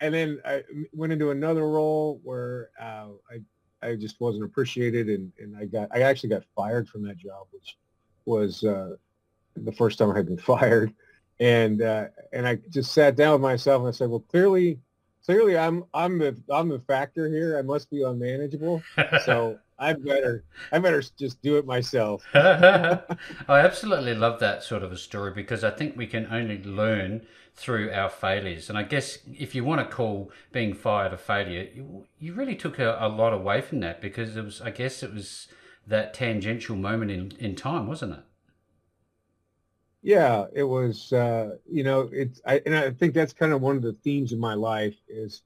and 0.00 0.12
then 0.12 0.40
I 0.44 0.64
went 0.92 1.12
into 1.12 1.30
another 1.30 1.68
role 1.68 2.20
where 2.24 2.70
uh, 2.80 3.10
I 3.30 3.40
I 3.80 3.94
just 3.94 4.20
wasn't 4.20 4.44
appreciated, 4.44 5.08
and, 5.08 5.30
and 5.38 5.56
I 5.56 5.66
got 5.66 5.90
I 5.94 6.02
actually 6.02 6.30
got 6.30 6.42
fired 6.56 6.88
from 6.88 7.04
that 7.04 7.18
job, 7.18 7.46
which 7.52 7.76
was 8.24 8.64
uh, 8.64 8.96
the 9.54 9.72
first 9.72 9.98
time 9.98 10.10
I 10.10 10.16
had 10.16 10.26
been 10.26 10.38
fired, 10.38 10.92
and 11.38 11.82
uh, 11.82 12.06
and 12.32 12.48
I 12.48 12.58
just 12.68 12.94
sat 12.94 13.14
down 13.14 13.34
with 13.34 13.42
myself 13.42 13.78
and 13.78 13.88
I 13.88 13.92
said, 13.92 14.10
well, 14.10 14.24
clearly 14.28 14.80
clearly 15.24 15.56
I'm 15.56 15.84
I'm 15.94 16.18
the 16.18 16.36
I'm 16.50 16.68
the 16.68 16.80
factor 16.80 17.28
here. 17.28 17.58
I 17.58 17.62
must 17.62 17.90
be 17.90 18.02
unmanageable. 18.02 18.82
So 19.24 19.58
I 19.78 19.94
better 19.94 20.44
I 20.72 20.78
better 20.78 21.02
just 21.18 21.40
do 21.42 21.56
it 21.56 21.66
myself. 21.66 22.24
I 22.34 23.00
absolutely 23.48 24.14
love 24.14 24.40
that 24.40 24.62
sort 24.62 24.82
of 24.82 24.92
a 24.92 24.96
story 24.96 25.32
because 25.32 25.64
I 25.64 25.70
think 25.70 25.96
we 25.96 26.06
can 26.06 26.26
only 26.30 26.62
learn 26.62 27.26
through 27.54 27.90
our 27.92 28.08
failures. 28.08 28.68
And 28.68 28.78
I 28.78 28.82
guess 28.82 29.18
if 29.38 29.54
you 29.54 29.64
want 29.64 29.80
to 29.80 29.94
call 29.94 30.30
being 30.52 30.74
fired 30.74 31.12
a 31.12 31.18
failure, 31.18 31.68
you, 31.74 32.06
you 32.18 32.32
really 32.34 32.54
took 32.54 32.78
a, 32.78 32.96
a 33.00 33.08
lot 33.08 33.32
away 33.32 33.60
from 33.60 33.80
that 33.80 34.00
because 34.00 34.36
it 34.36 34.44
was 34.44 34.60
I 34.60 34.70
guess 34.70 35.02
it 35.02 35.14
was 35.14 35.48
that 35.86 36.14
tangential 36.14 36.76
moment 36.76 37.10
in, 37.10 37.32
in 37.38 37.56
time, 37.56 37.86
wasn't 37.86 38.12
it? 38.12 38.24
Yeah, 40.02 40.46
it 40.54 40.62
was. 40.62 41.12
Uh, 41.12 41.56
you 41.70 41.82
know, 41.84 42.08
it's. 42.12 42.40
I 42.46 42.60
and 42.64 42.74
I 42.74 42.90
think 42.90 43.14
that's 43.14 43.32
kind 43.34 43.52
of 43.52 43.60
one 43.60 43.76
of 43.76 43.82
the 43.82 43.92
themes 44.04 44.32
of 44.32 44.38
my 44.38 44.54
life 44.54 44.96
is 45.08 45.42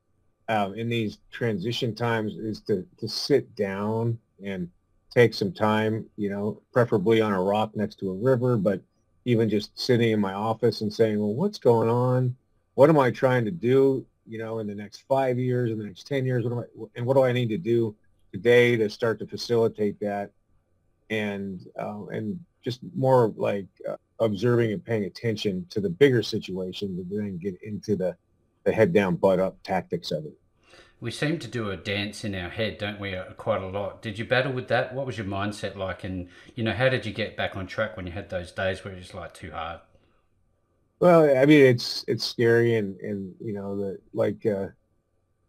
um, 0.49 0.75
in 0.75 0.89
these 0.89 1.19
transition 1.33 1.95
times 1.95 2.37
is 2.37 2.61
to 2.63 2.87
to 2.99 3.09
sit 3.09 3.55
down 3.57 4.19
and 4.45 4.71
take 5.13 5.35
some 5.35 5.53
time. 5.53 6.07
You 6.17 6.31
know, 6.31 6.63
preferably 6.73 7.21
on 7.21 7.33
a 7.33 7.43
rock 7.43 7.75
next 7.75 7.97
to 8.01 8.11
a 8.11 8.15
river, 8.15 8.57
but 8.57 8.81
even 9.25 9.49
just 9.49 9.79
sitting 9.79 10.13
in 10.13 10.21
my 10.21 10.35
office 10.35 10.83
and 10.83 10.93
saying, 10.93 11.19
"Well, 11.19 11.35
what's 11.35 11.59
going 11.59 11.89
on? 11.89 12.37
What 12.75 12.91
am 12.91 12.99
I 12.99 13.11
trying 13.11 13.45
to 13.47 13.51
do? 13.51 14.07
You 14.27 14.39
know, 14.39 14.61
in 14.61 14.69
the 14.69 14.75
next 14.75 15.03
five 15.09 15.37
years, 15.39 15.73
in 15.73 15.79
the 15.79 15.85
next 15.85 16.07
ten 16.07 16.25
years, 16.25 16.45
what 16.45 16.53
am 16.53 16.59
I, 16.61 16.65
and 16.95 17.07
what 17.07 17.15
do 17.15 17.25
I 17.25 17.33
need 17.33 17.49
to 17.49 17.59
do 17.59 17.97
today 18.33 18.77
to 18.77 18.89
start 18.89 19.19
to 19.19 19.27
facilitate 19.27 19.99
that?" 19.99 20.31
And 21.11 21.61
uh, 21.79 22.07
and 22.07 22.39
just 22.65 22.81
more 22.97 23.33
like 23.37 23.67
uh, 23.89 23.97
observing 24.21 24.73
and 24.73 24.85
paying 24.85 25.05
attention 25.05 25.67
to 25.71 25.81
the 25.81 25.91
bigger 25.91 26.23
situation 26.23 26.97
to 26.97 27.05
then 27.09 27.39
get 27.39 27.61
into 27.63 27.95
the, 27.95 28.17
the 28.65 28.73
head 28.73 28.93
down, 28.93 29.17
butt 29.17 29.39
up 29.39 29.57
tactics 29.63 30.11
of 30.11 30.25
it. 30.25 30.33
We 31.01 31.11
seem 31.11 31.39
to 31.41 31.49
do 31.49 31.71
a 31.71 31.77
dance 31.77 32.25
in 32.25 32.35
our 32.35 32.49
head, 32.49 32.79
don't 32.79 32.99
we, 32.99 33.15
uh, 33.15 33.25
quite 33.33 33.61
a 33.61 33.67
lot. 33.67 34.01
Did 34.01 34.19
you 34.19 34.25
battle 34.25 34.53
with 34.53 34.69
that? 34.69 34.95
What 34.95 35.05
was 35.05 35.19
your 35.19 35.27
mindset 35.27 35.77
like? 35.77 36.03
And, 36.03 36.29
you 36.55 36.65
know, 36.65 36.73
how 36.73 36.89
did 36.89 37.05
you 37.05 37.13
get 37.13 37.37
back 37.37 37.57
on 37.57 37.67
track 37.67 37.97
when 37.97 38.07
you 38.07 38.13
had 38.13 38.31
those 38.31 38.53
days 38.53 38.85
where 38.85 38.95
it 38.95 38.99
was 38.99 39.13
like 39.13 39.35
too 39.35 39.51
hard? 39.51 39.81
Well, 41.01 41.37
I 41.37 41.45
mean, 41.45 41.67
it's 41.67 42.05
it's 42.09 42.25
scary, 42.25 42.77
and 42.77 42.99
and 43.01 43.35
you 43.39 43.53
know, 43.53 43.77
the 43.77 43.99
like 44.15 44.47
uh, 44.47 44.69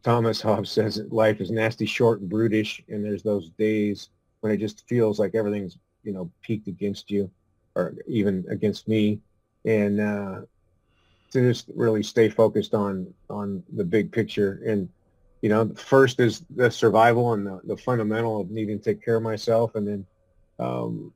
Thomas 0.04 0.42
Hobbes 0.42 0.72
says, 0.72 1.02
life 1.10 1.40
is 1.40 1.52
nasty, 1.52 1.86
short, 1.86 2.20
and 2.20 2.30
brutish, 2.30 2.84
and 2.90 3.06
there's 3.06 3.24
those 3.24 3.50
days 3.52 4.10
when 4.42 4.52
it 4.52 4.58
just 4.58 4.88
feels 4.90 5.18
like 5.18 5.34
everything's 5.34 5.78
you 6.06 6.14
know 6.14 6.32
peaked 6.42 6.68
against 6.68 7.12
you 7.12 7.30
or 7.76 7.96
even 8.08 8.46
against 8.50 8.88
me. 8.88 9.20
And 9.66 10.00
uh, 10.00 10.42
to 11.32 11.42
just 11.42 11.70
really 11.76 12.04
stay 12.04 12.30
focused 12.30 12.74
on 12.74 13.14
on 13.30 13.64
the 13.76 13.84
big 13.84 14.12
picture. 14.12 14.62
And 14.66 14.88
you 15.42 15.50
know 15.50 15.70
first 15.76 16.20
is 16.20 16.46
the 16.56 16.72
survival 16.72 17.34
and 17.34 17.46
the, 17.46 17.60
the 17.66 17.78
fundamental 17.78 18.40
of 18.40 18.52
needing 18.52 18.80
to 18.80 18.84
take 18.84 19.04
care 19.04 19.18
of 19.18 19.24
myself. 19.24 19.76
And 19.76 19.88
then 19.88 20.06
um, 20.60 21.12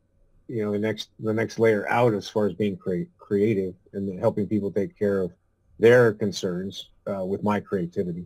you 0.47 0.65
know 0.65 0.71
the 0.71 0.79
next 0.79 1.09
the 1.19 1.33
next 1.33 1.59
layer 1.59 1.87
out 1.89 2.13
as 2.13 2.27
far 2.27 2.47
as 2.47 2.53
being 2.53 2.75
cre- 2.75 3.09
creative 3.17 3.75
and 3.93 4.19
helping 4.19 4.47
people 4.47 4.71
take 4.71 4.97
care 4.97 5.21
of 5.21 5.31
their 5.77 6.11
concerns 6.11 6.89
uh, 7.09 7.23
with 7.23 7.43
my 7.43 7.59
creativity 7.59 8.25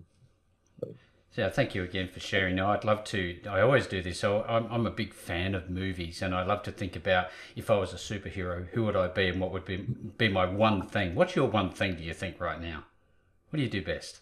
yeah, 1.35 1.49
thank 1.49 1.73
you 1.73 1.83
again 1.83 2.09
for 2.09 2.19
sharing. 2.19 2.55
Now, 2.55 2.71
I'd 2.71 2.83
love 2.83 3.03
to. 3.05 3.39
I 3.49 3.61
always 3.61 3.87
do 3.87 4.01
this. 4.01 4.19
So 4.19 4.43
I'm, 4.47 4.67
I'm 4.71 4.85
a 4.85 4.91
big 4.91 5.13
fan 5.13 5.55
of 5.55 5.69
movies, 5.69 6.21
and 6.21 6.35
I 6.35 6.43
love 6.43 6.61
to 6.63 6.71
think 6.71 6.95
about 6.95 7.27
if 7.55 7.71
I 7.71 7.77
was 7.77 7.91
a 7.91 7.95
superhero, 7.95 8.67
who 8.69 8.83
would 8.83 8.95
I 8.95 9.07
be, 9.07 9.27
and 9.29 9.41
what 9.41 9.51
would 9.51 9.65
be 9.65 9.77
be 10.17 10.29
my 10.29 10.45
one 10.45 10.87
thing. 10.87 11.15
What's 11.15 11.35
your 11.35 11.47
one 11.49 11.71
thing? 11.71 11.95
Do 11.95 12.03
you 12.03 12.13
think 12.13 12.39
right 12.39 12.61
now? 12.61 12.85
What 13.49 13.57
do 13.57 13.63
you 13.63 13.69
do 13.69 13.83
best? 13.83 14.21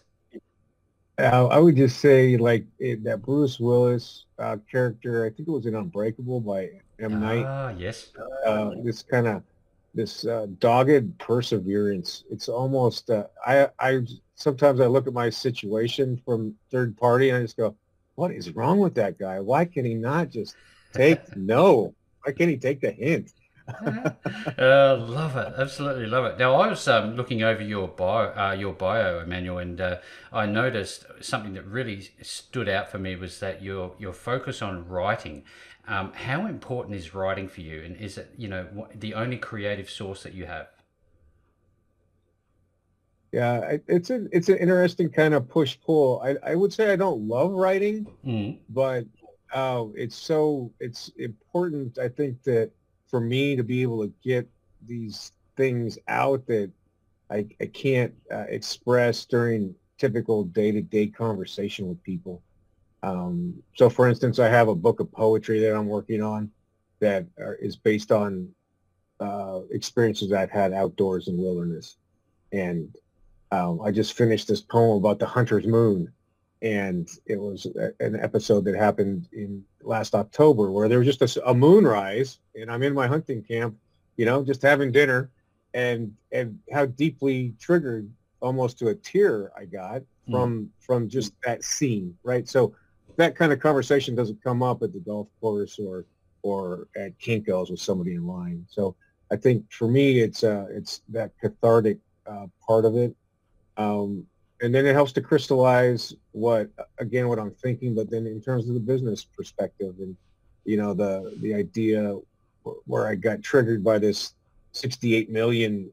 Uh, 1.18 1.46
I 1.48 1.58
would 1.58 1.76
just 1.76 2.00
say 2.00 2.38
like 2.38 2.64
it, 2.78 3.04
that 3.04 3.20
Bruce 3.20 3.60
Willis 3.60 4.24
uh, 4.38 4.56
character. 4.70 5.26
I 5.26 5.30
think 5.30 5.48
it 5.48 5.52
was 5.52 5.66
in 5.66 5.74
Unbreakable 5.74 6.40
by 6.40 6.70
M 6.98 7.20
Night. 7.20 7.44
Ah, 7.46 7.74
yes. 7.76 8.10
Uh, 8.46 8.70
this 8.82 9.02
kind 9.02 9.26
of 9.26 9.42
this 9.94 10.24
uh, 10.24 10.46
dogged 10.58 11.18
perseverance. 11.18 12.24
It's 12.30 12.48
almost 12.48 13.10
uh, 13.10 13.26
I 13.44 13.68
I 13.78 14.00
sometimes 14.42 14.80
I 14.80 14.86
look 14.86 15.06
at 15.06 15.12
my 15.12 15.30
situation 15.30 16.20
from 16.24 16.54
third 16.70 16.96
party 16.96 17.30
and 17.30 17.38
I 17.38 17.42
just 17.42 17.56
go, 17.56 17.76
what 18.16 18.30
is 18.30 18.54
wrong 18.54 18.78
with 18.78 18.94
that 18.96 19.18
guy? 19.18 19.40
Why 19.40 19.64
can 19.64 19.84
he 19.84 19.94
not 19.94 20.30
just 20.30 20.56
take 20.92 21.20
no? 21.36 21.94
Why 22.24 22.32
can't 22.32 22.50
he 22.50 22.56
take 22.56 22.80
the 22.80 22.90
hint? 22.90 23.32
uh, 23.86 24.96
love 24.96 25.36
it, 25.36 25.54
absolutely 25.56 26.06
love 26.06 26.24
it. 26.24 26.38
Now 26.38 26.54
I 26.56 26.68
was 26.68 26.86
um, 26.88 27.14
looking 27.14 27.42
over 27.42 27.62
your 27.62 27.86
bio, 27.86 28.32
uh, 28.36 28.52
your 28.58 28.72
bio, 28.72 29.20
Emanuel, 29.20 29.58
and 29.58 29.80
uh, 29.80 29.96
I 30.32 30.46
noticed 30.46 31.06
something 31.20 31.54
that 31.54 31.64
really 31.66 32.10
stood 32.22 32.68
out 32.68 32.90
for 32.90 32.98
me 32.98 33.14
was 33.14 33.38
that 33.38 33.62
your 33.62 33.94
your 33.98 34.12
focus 34.12 34.62
on 34.62 34.88
writing. 34.88 35.44
Um, 35.86 36.12
how 36.12 36.46
important 36.46 36.96
is 36.96 37.14
writing 37.14 37.48
for 37.48 37.60
you, 37.60 37.82
and 37.82 37.96
is 37.96 38.18
it 38.18 38.32
you 38.36 38.48
know 38.48 38.88
the 38.94 39.14
only 39.14 39.38
creative 39.38 39.88
source 39.88 40.24
that 40.24 40.34
you 40.34 40.46
have? 40.46 40.68
Yeah, 43.32 43.78
it's 43.88 44.10
a 44.10 44.26
it's 44.30 44.50
an 44.50 44.58
interesting 44.58 45.08
kind 45.08 45.32
of 45.32 45.48
push 45.48 45.78
pull. 45.80 46.20
I 46.20 46.36
I 46.52 46.54
would 46.54 46.72
say 46.72 46.92
I 46.92 46.96
don't 46.96 47.26
love 47.26 47.52
writing, 47.52 48.06
mm. 48.24 48.58
but 48.68 49.06
uh, 49.54 49.86
it's 49.94 50.16
so 50.16 50.70
it's 50.80 51.10
important. 51.16 51.98
I 51.98 52.08
think 52.08 52.42
that 52.42 52.70
for 53.06 53.20
me 53.20 53.56
to 53.56 53.62
be 53.62 53.80
able 53.80 54.06
to 54.06 54.12
get 54.22 54.46
these 54.86 55.32
things 55.56 55.98
out 56.08 56.46
that 56.46 56.70
I 57.30 57.46
I 57.58 57.66
can't 57.66 58.12
uh, 58.30 58.44
express 58.48 59.24
during 59.24 59.74
typical 59.96 60.44
day 60.44 60.70
to 60.70 60.82
day 60.82 61.06
conversation 61.06 61.88
with 61.88 62.02
people. 62.02 62.42
Um, 63.02 63.62
so, 63.76 63.88
for 63.88 64.08
instance, 64.08 64.38
I 64.38 64.48
have 64.48 64.68
a 64.68 64.74
book 64.74 65.00
of 65.00 65.10
poetry 65.10 65.58
that 65.60 65.74
I'm 65.74 65.86
working 65.86 66.22
on 66.22 66.50
that 67.00 67.26
are, 67.38 67.54
is 67.54 67.76
based 67.76 68.12
on 68.12 68.48
uh, 69.20 69.60
experiences 69.70 70.32
I've 70.32 70.50
had 70.50 70.72
outdoors 70.72 71.28
in 71.28 71.38
wilderness, 71.38 71.96
and 72.52 72.94
um, 73.52 73.80
I 73.82 73.90
just 73.90 74.14
finished 74.14 74.48
this 74.48 74.62
poem 74.62 74.96
about 74.96 75.18
the 75.18 75.26
hunter's 75.26 75.66
moon, 75.66 76.10
and 76.62 77.08
it 77.26 77.38
was 77.38 77.66
a, 77.66 77.92
an 78.04 78.18
episode 78.18 78.64
that 78.64 78.74
happened 78.74 79.28
in 79.32 79.62
last 79.82 80.14
October 80.14 80.70
where 80.70 80.88
there 80.88 80.98
was 80.98 81.06
just 81.06 81.36
a, 81.36 81.48
a 81.48 81.54
moonrise, 81.54 82.38
and 82.54 82.70
I'm 82.70 82.82
in 82.82 82.94
my 82.94 83.06
hunting 83.06 83.42
camp, 83.42 83.76
you 84.16 84.24
know, 84.24 84.42
just 84.42 84.62
having 84.62 84.90
dinner, 84.90 85.30
and 85.74 86.14
and 86.32 86.58
how 86.72 86.86
deeply 86.86 87.54
triggered 87.60 88.10
almost 88.40 88.78
to 88.78 88.88
a 88.88 88.94
tear 88.94 89.52
I 89.56 89.66
got 89.66 90.02
hmm. 90.26 90.32
from 90.32 90.60
mm. 90.60 90.68
from 90.80 91.08
just 91.08 91.34
that 91.44 91.62
scene, 91.62 92.16
right? 92.24 92.48
So 92.48 92.74
that 93.16 93.36
kind 93.36 93.52
of 93.52 93.60
conversation 93.60 94.14
doesn't 94.14 94.42
come 94.42 94.62
up 94.62 94.82
at 94.82 94.94
the 94.94 95.00
golf 95.00 95.28
course 95.40 95.78
or 95.78 96.06
or 96.42 96.88
at 96.96 97.18
Kinko's 97.18 97.70
with 97.70 97.80
somebody 97.80 98.14
in 98.14 98.26
line. 98.26 98.66
So 98.68 98.96
I 99.30 99.36
think 99.36 99.70
for 99.70 99.88
me, 99.88 100.20
it's 100.20 100.42
uh, 100.42 100.66
it's 100.70 101.02
that 101.10 101.32
cathartic 101.38 101.98
uh, 102.26 102.46
part 102.66 102.84
of 102.84 102.96
it, 102.96 103.14
um, 103.76 104.26
and 104.60 104.74
then 104.74 104.86
it 104.86 104.94
helps 104.94 105.12
to 105.12 105.20
crystallize 105.20 106.14
what 106.32 106.70
again 106.98 107.28
what 107.28 107.38
I'm 107.38 107.50
thinking. 107.50 107.94
But 107.94 108.10
then 108.10 108.26
in 108.26 108.40
terms 108.40 108.68
of 108.68 108.74
the 108.74 108.80
business 108.80 109.24
perspective 109.24 109.94
and 109.98 110.16
you 110.64 110.76
know 110.76 110.94
the 110.94 111.36
the 111.40 111.54
idea 111.54 112.16
where 112.86 113.08
I 113.08 113.16
got 113.16 113.42
triggered 113.42 113.82
by 113.82 113.98
this 113.98 114.34
68 114.72 115.30
million 115.30 115.92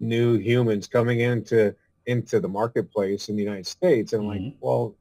new 0.00 0.38
humans 0.38 0.86
coming 0.86 1.20
into 1.20 1.74
into 2.06 2.40
the 2.40 2.48
marketplace 2.48 3.28
in 3.28 3.36
the 3.36 3.42
United 3.42 3.66
States, 3.66 4.12
and 4.12 4.22
I'm 4.22 4.30
mm-hmm. 4.30 4.44
like, 4.46 4.54
well, 4.60 4.96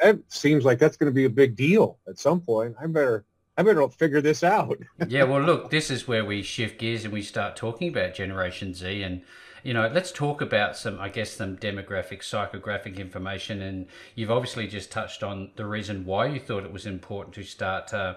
that 0.00 0.18
seems 0.28 0.64
like 0.64 0.78
that's 0.78 0.96
going 0.96 1.10
to 1.10 1.14
be 1.14 1.24
a 1.24 1.30
big 1.30 1.56
deal 1.56 1.98
at 2.08 2.18
some 2.18 2.40
point. 2.40 2.74
I 2.80 2.86
better 2.86 3.24
I 3.56 3.62
better 3.62 3.88
figure 3.88 4.20
this 4.20 4.44
out. 4.44 4.78
yeah, 5.08 5.24
well, 5.24 5.42
look, 5.42 5.70
this 5.70 5.90
is 5.90 6.06
where 6.06 6.24
we 6.24 6.42
shift 6.42 6.78
gears 6.78 7.04
and 7.04 7.12
we 7.12 7.22
start 7.22 7.56
talking 7.56 7.88
about 7.88 8.14
Generation 8.14 8.74
Z, 8.74 9.02
and 9.02 9.22
you 9.62 9.74
know, 9.74 9.88
let's 9.92 10.12
talk 10.12 10.40
about 10.40 10.76
some, 10.76 11.00
I 11.00 11.08
guess, 11.08 11.32
some 11.32 11.56
demographic, 11.56 12.20
psychographic 12.20 12.96
information. 12.96 13.60
And 13.62 13.86
you've 14.14 14.30
obviously 14.30 14.66
just 14.66 14.90
touched 14.90 15.22
on 15.22 15.50
the 15.56 15.66
reason 15.66 16.04
why 16.04 16.26
you 16.26 16.40
thought 16.40 16.64
it 16.64 16.72
was 16.72 16.86
important 16.86 17.34
to 17.36 17.44
start 17.44 17.92
uh, 17.92 18.14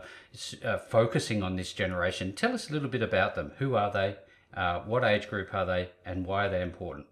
uh, 0.64 0.78
focusing 0.78 1.44
on 1.44 1.56
this 1.56 1.74
generation. 1.74 2.34
Tell 2.34 2.54
us 2.54 2.70
a 2.70 2.74
little 2.74 2.90
bit 2.90 3.02
about 3.02 3.36
them. 3.36 3.52
Who 3.58 3.76
are 3.76 3.92
they? 3.92 4.18
Uh, 4.54 4.82
what 4.82 5.04
age 5.04 5.30
group 5.30 5.54
are 5.54 5.66
they, 5.66 5.90
and 6.06 6.26
why 6.26 6.46
are 6.46 6.50
they 6.50 6.62
important? 6.62 7.08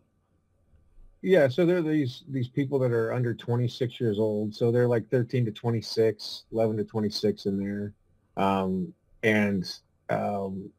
Yeah, 1.21 1.47
so 1.47 1.65
they're 1.65 1.81
these 1.81 2.23
these 2.29 2.47
people 2.47 2.79
that 2.79 2.91
are 2.91 3.13
under 3.13 3.33
26 3.33 3.99
years 3.99 4.19
old. 4.19 4.53
So 4.53 4.71
they're 4.71 4.87
like 4.87 5.09
13 5.09 5.45
to 5.45 5.51
26, 5.51 6.43
11 6.51 6.77
to 6.77 6.83
26 6.83 7.45
in 7.45 7.57
there, 7.57 7.93
um, 8.35 8.93
and 9.23 9.69
um, 10.09 10.69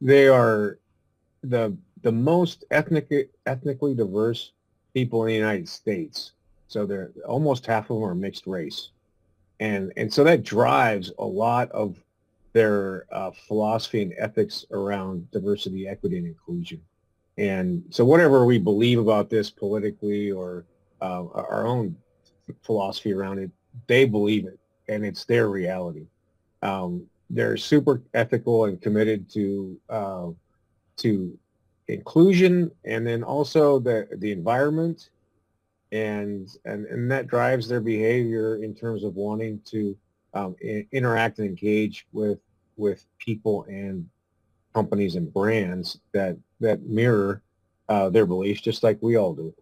they 0.00 0.28
are 0.28 0.78
the 1.42 1.76
the 2.04 2.12
most 2.12 2.64
ethnic 2.70 3.10
ethnically 3.46 3.94
diverse 3.94 4.52
people 4.92 5.22
in 5.22 5.28
the 5.28 5.34
United 5.34 5.68
States. 5.68 6.32
So 6.68 6.86
they're 6.86 7.10
almost 7.26 7.66
half 7.66 7.90
of 7.90 7.96
them 7.96 8.04
are 8.04 8.14
mixed 8.14 8.46
race, 8.46 8.90
and 9.58 9.92
and 9.96 10.12
so 10.12 10.22
that 10.22 10.44
drives 10.44 11.10
a 11.18 11.24
lot 11.24 11.72
of 11.72 11.98
their 12.52 13.06
uh, 13.10 13.32
philosophy 13.48 14.02
and 14.02 14.14
ethics 14.16 14.64
around 14.70 15.28
diversity, 15.32 15.88
equity, 15.88 16.18
and 16.18 16.26
inclusion. 16.26 16.80
And 17.36 17.82
so 17.90 18.04
whatever 18.04 18.44
we 18.44 18.58
believe 18.58 19.00
about 19.00 19.28
this 19.28 19.50
politically 19.50 20.30
or 20.30 20.64
uh, 21.00 21.24
our 21.34 21.66
own 21.66 21.96
philosophy 22.62 23.12
around 23.12 23.40
it, 23.40 23.50
they 23.88 24.04
believe 24.04 24.46
it, 24.46 24.58
and 24.88 25.04
it's 25.04 25.24
their 25.24 25.48
reality. 25.48 26.06
Um, 26.62 27.06
they're 27.30 27.56
super 27.56 28.02
ethical 28.12 28.66
and 28.66 28.80
committed 28.80 29.28
to 29.30 29.80
uh, 29.88 30.28
to 30.98 31.38
inclusion, 31.88 32.70
and 32.84 33.06
then 33.06 33.22
also 33.22 33.78
the 33.78 34.08
the 34.18 34.32
environment, 34.32 35.10
and 35.92 36.48
and 36.64 36.86
and 36.86 37.10
that 37.10 37.26
drives 37.26 37.68
their 37.68 37.80
behavior 37.80 38.56
in 38.62 38.74
terms 38.74 39.04
of 39.04 39.16
wanting 39.16 39.60
to 39.66 39.96
um, 40.34 40.56
interact 40.92 41.38
and 41.38 41.48
engage 41.48 42.06
with 42.12 42.38
with 42.76 43.06
people 43.18 43.64
and 43.68 44.08
companies 44.74 45.14
and 45.14 45.32
brands 45.32 46.00
that 46.12 46.36
that 46.60 46.82
mirror 46.82 47.42
uh, 47.88 48.08
their 48.08 48.26
beliefs, 48.26 48.60
just 48.60 48.82
like 48.82 48.98
we 49.00 49.16
all 49.16 49.34
do. 49.34 49.54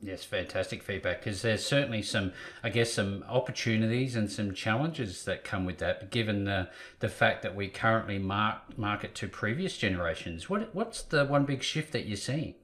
Yes, 0.00 0.24
fantastic 0.24 0.82
feedback 0.82 1.24
because 1.24 1.42
there's 1.42 1.64
certainly 1.64 2.02
some, 2.02 2.32
I 2.62 2.68
guess, 2.68 2.92
some 2.92 3.24
opportunities 3.28 4.14
and 4.14 4.30
some 4.30 4.52
challenges 4.52 5.24
that 5.24 5.42
come 5.42 5.64
with 5.64 5.78
that. 5.78 6.10
Given 6.10 6.44
the 6.44 6.68
the 7.00 7.08
fact 7.08 7.42
that 7.42 7.56
we 7.56 7.68
currently 7.68 8.18
mark, 8.18 8.78
market 8.78 9.14
to 9.16 9.28
previous 9.28 9.76
generations, 9.76 10.50
what 10.50 10.74
what's 10.74 11.02
the 11.02 11.24
one 11.24 11.44
big 11.44 11.62
shift 11.62 11.92
that 11.92 12.06
you're 12.06 12.16
seeing? 12.16 12.54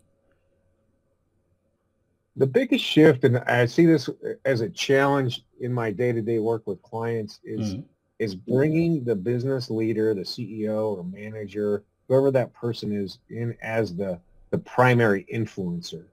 The 2.36 2.46
biggest 2.46 2.84
shift, 2.84 3.24
and 3.24 3.38
I 3.38 3.66
see 3.66 3.86
this 3.86 4.08
as 4.44 4.60
a 4.60 4.68
challenge 4.68 5.44
in 5.60 5.72
my 5.72 5.90
day 5.90 6.12
to 6.12 6.22
day 6.22 6.38
work 6.38 6.66
with 6.66 6.82
clients, 6.82 7.40
is 7.44 7.74
mm-hmm 7.74 7.80
is 8.22 8.36
bringing 8.36 9.02
the 9.02 9.16
business 9.16 9.68
leader, 9.68 10.14
the 10.14 10.20
CEO 10.20 10.96
or 10.96 11.02
manager, 11.02 11.82
whoever 12.06 12.30
that 12.30 12.52
person 12.54 12.92
is, 12.92 13.18
in 13.30 13.56
as 13.60 13.96
the 13.96 14.18
the 14.50 14.58
primary 14.58 15.26
influencer, 15.32 16.04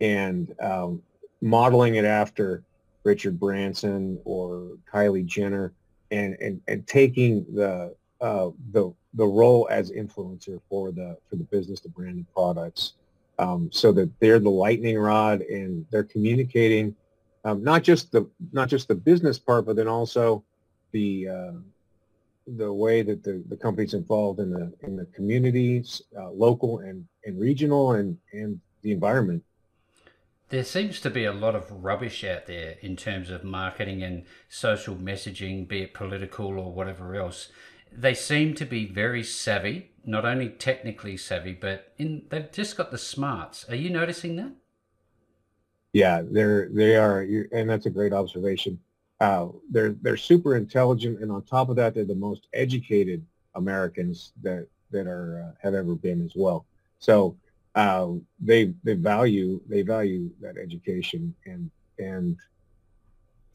and 0.00 0.54
um, 0.60 1.02
modeling 1.40 1.96
it 1.96 2.04
after 2.04 2.62
Richard 3.04 3.38
Branson 3.38 4.18
or 4.24 4.72
Kylie 4.92 5.26
Jenner, 5.26 5.72
and 6.10 6.36
and, 6.40 6.60
and 6.68 6.86
taking 6.86 7.44
the 7.54 7.94
uh, 8.20 8.50
the 8.72 8.92
the 9.14 9.26
role 9.26 9.68
as 9.70 9.90
influencer 9.90 10.60
for 10.68 10.92
the 10.92 11.16
for 11.28 11.36
the 11.36 11.44
business, 11.44 11.80
the 11.80 11.88
branded 11.88 12.26
products, 12.34 12.94
um, 13.38 13.70
so 13.72 13.92
that 13.92 14.10
they're 14.20 14.38
the 14.38 14.50
lightning 14.50 14.98
rod 14.98 15.40
and 15.42 15.86
they're 15.90 16.04
communicating 16.04 16.94
um, 17.44 17.62
not 17.62 17.82
just 17.82 18.12
the 18.12 18.28
not 18.52 18.68
just 18.68 18.88
the 18.88 18.94
business 18.94 19.38
part, 19.38 19.66
but 19.66 19.76
then 19.76 19.88
also 19.88 20.44
the 20.92 21.28
uh, 21.28 21.52
the 22.56 22.72
way 22.72 23.02
that 23.02 23.22
the, 23.22 23.42
the 23.48 23.56
company's 23.56 23.94
involved 23.94 24.40
in 24.40 24.50
the 24.50 24.72
in 24.82 24.96
the 24.96 25.06
communities, 25.06 26.02
uh, 26.18 26.30
local 26.30 26.80
and, 26.80 27.06
and 27.24 27.40
regional, 27.40 27.92
and 27.92 28.18
and 28.32 28.60
the 28.82 28.92
environment. 28.92 29.42
There 30.50 30.64
seems 30.64 31.00
to 31.02 31.10
be 31.10 31.24
a 31.24 31.32
lot 31.32 31.54
of 31.54 31.84
rubbish 31.84 32.24
out 32.24 32.46
there 32.46 32.74
in 32.80 32.96
terms 32.96 33.30
of 33.30 33.44
marketing 33.44 34.02
and 34.02 34.24
social 34.48 34.96
messaging, 34.96 35.66
be 35.66 35.82
it 35.82 35.94
political 35.94 36.58
or 36.58 36.72
whatever 36.72 37.14
else. 37.14 37.50
They 37.92 38.14
seem 38.14 38.54
to 38.54 38.64
be 38.64 38.86
very 38.86 39.22
savvy, 39.22 39.92
not 40.04 40.24
only 40.24 40.48
technically 40.48 41.16
savvy, 41.16 41.52
but 41.52 41.92
in 41.98 42.22
they've 42.30 42.50
just 42.50 42.76
got 42.76 42.90
the 42.90 42.98
smarts. 42.98 43.68
Are 43.68 43.76
you 43.76 43.90
noticing 43.90 44.36
that? 44.36 44.52
Yeah, 45.92 46.22
they're 46.28 46.68
they 46.68 46.96
are, 46.96 47.20
and 47.52 47.70
that's 47.70 47.86
a 47.86 47.90
great 47.90 48.12
observation. 48.12 48.80
Uh, 49.20 49.48
they're 49.70 49.94
they're 50.02 50.16
super 50.16 50.56
intelligent, 50.56 51.20
and 51.20 51.30
on 51.30 51.42
top 51.42 51.68
of 51.68 51.76
that, 51.76 51.94
they're 51.94 52.04
the 52.04 52.14
most 52.14 52.48
educated 52.52 53.24
Americans 53.54 54.32
that 54.42 54.66
that 54.90 55.06
are 55.06 55.48
uh, 55.48 55.54
have 55.62 55.74
ever 55.74 55.94
been 55.94 56.24
as 56.24 56.32
well. 56.34 56.66
So 56.98 57.36
uh, 57.74 58.08
they 58.40 58.74
they 58.84 58.94
value 58.94 59.60
they 59.68 59.82
value 59.82 60.30
that 60.40 60.56
education, 60.56 61.34
and 61.46 61.70
and 61.98 62.36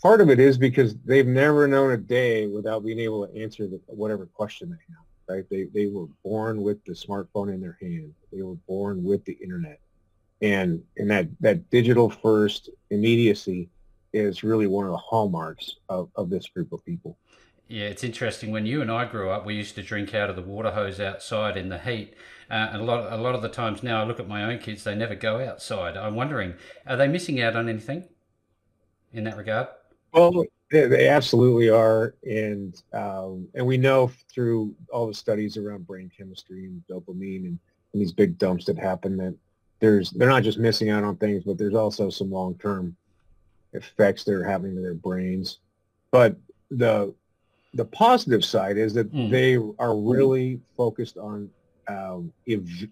part 0.01 0.21
of 0.21 0.30
it 0.30 0.39
is 0.39 0.58
because 0.58 0.95
they've 1.06 1.28
never 1.28 1.67
known 1.67 1.91
a 1.91 1.97
day 1.97 2.47
without 2.47 2.86
being 2.86 2.99
able 2.99 3.28
to 3.28 3.41
answer 3.41 3.67
the, 3.67 3.80
whatever 3.88 4.25
question 4.25 4.69
they 4.69 4.93
have. 4.93 5.06
Right? 5.28 5.45
They 5.49 5.65
they 5.73 5.88
were 5.88 6.08
born 6.23 6.62
with 6.62 6.84
the 6.86 6.93
smartphone 6.93 7.54
in 7.54 7.60
their 7.60 7.78
hand. 7.82 8.13
They 8.32 8.41
were 8.41 8.56
born 8.67 9.04
with 9.04 9.25
the 9.25 9.34
internet, 9.34 9.80
and 10.41 10.82
and 10.97 11.10
that 11.12 11.28
that 11.41 11.69
digital 11.69 12.10
first 12.10 12.69
immediacy 12.91 13.69
is 14.13 14.43
really 14.43 14.67
one 14.67 14.86
of 14.86 14.91
the 14.91 14.97
hallmarks 14.97 15.75
of, 15.89 16.10
of 16.15 16.30
this 16.30 16.47
group 16.47 16.71
of 16.71 16.84
people. 16.86 17.17
Yeah, 17.67 17.86
it's 17.86 18.04
interesting. 18.04 18.51
When 18.51 18.65
you 18.65 18.82
and 18.82 18.91
I 18.91 19.06
grew 19.06 19.30
up, 19.32 19.45
we 19.45 19.56
used 19.56 19.75
to 19.75 19.84
drink 19.84 20.13
out 20.13 20.30
of 20.30 20.36
the 20.36 20.41
water 20.41 20.71
hose 20.71 20.99
outside 20.99 21.58
in 21.58 21.69
the 21.69 21.80
heat. 21.80 22.13
Uh, 22.49 22.69
and 22.71 22.82
a 22.82 22.86
lot, 22.86 23.12
a 23.12 23.17
lot 23.17 23.34
of 23.34 23.41
the 23.41 23.49
times 23.49 23.82
now, 23.82 24.01
I 24.01 24.06
look 24.06 24.19
at 24.19 24.28
my 24.28 24.43
own 24.43 24.60
kids; 24.60 24.84
they 24.84 24.93
never 24.93 25.15
go 25.15 25.43
outside. 25.43 25.97
I'm 25.97 26.13
wondering, 26.13 26.54
are 26.86 26.95
they 26.95 27.08
missing 27.08 27.41
out 27.41 27.56
on 27.56 27.67
anything 27.67 28.08
in 29.13 29.23
that 29.23 29.36
regard? 29.36 29.67
Well, 30.13 30.45
they, 30.71 31.10
absolutely 31.10 31.69
are, 31.69 32.15
and 32.23 32.80
um, 32.93 33.47
and 33.56 33.65
we 33.65 33.78
know 33.78 34.12
through 34.32 34.75
all 34.91 35.08
the 35.08 35.13
studies 35.13 35.58
around 35.58 35.88
brain 35.88 36.12
chemistry 36.15 36.65
and 36.65 36.84
dopamine 36.88 37.45
and, 37.45 37.60
and 37.93 38.01
these 38.01 38.13
big 38.13 38.38
dumps 38.38 38.65
that 38.65 38.78
happen 38.78 39.17
that 39.17 39.36
there's 39.80 40.12
they're 40.12 40.30
not 40.30 40.43
just 40.43 40.60
missing 40.60 40.91
out 40.91 41.04
on 41.04 41.15
things, 41.15 41.43
but 41.43 41.58
there's 41.58 41.73
also 41.73 42.12
some 42.12 42.32
long 42.32 42.56
term 42.60 42.95
effects 43.73 44.23
that 44.23 44.34
are 44.34 44.43
happening 44.43 44.75
to 44.75 44.82
their 44.82 44.93
brains. 44.93 45.60
But 46.12 46.38
the 46.69 47.13
the 47.75 47.85
positive 47.85 48.43
side 48.43 48.77
is 48.77 48.93
that 48.93 49.13
mm. 49.13 49.29
they 49.29 49.57
are 49.79 49.95
really 49.95 50.61
focused 50.77 51.17
on 51.17 51.49
um, 51.88 52.31
ev- 52.47 52.88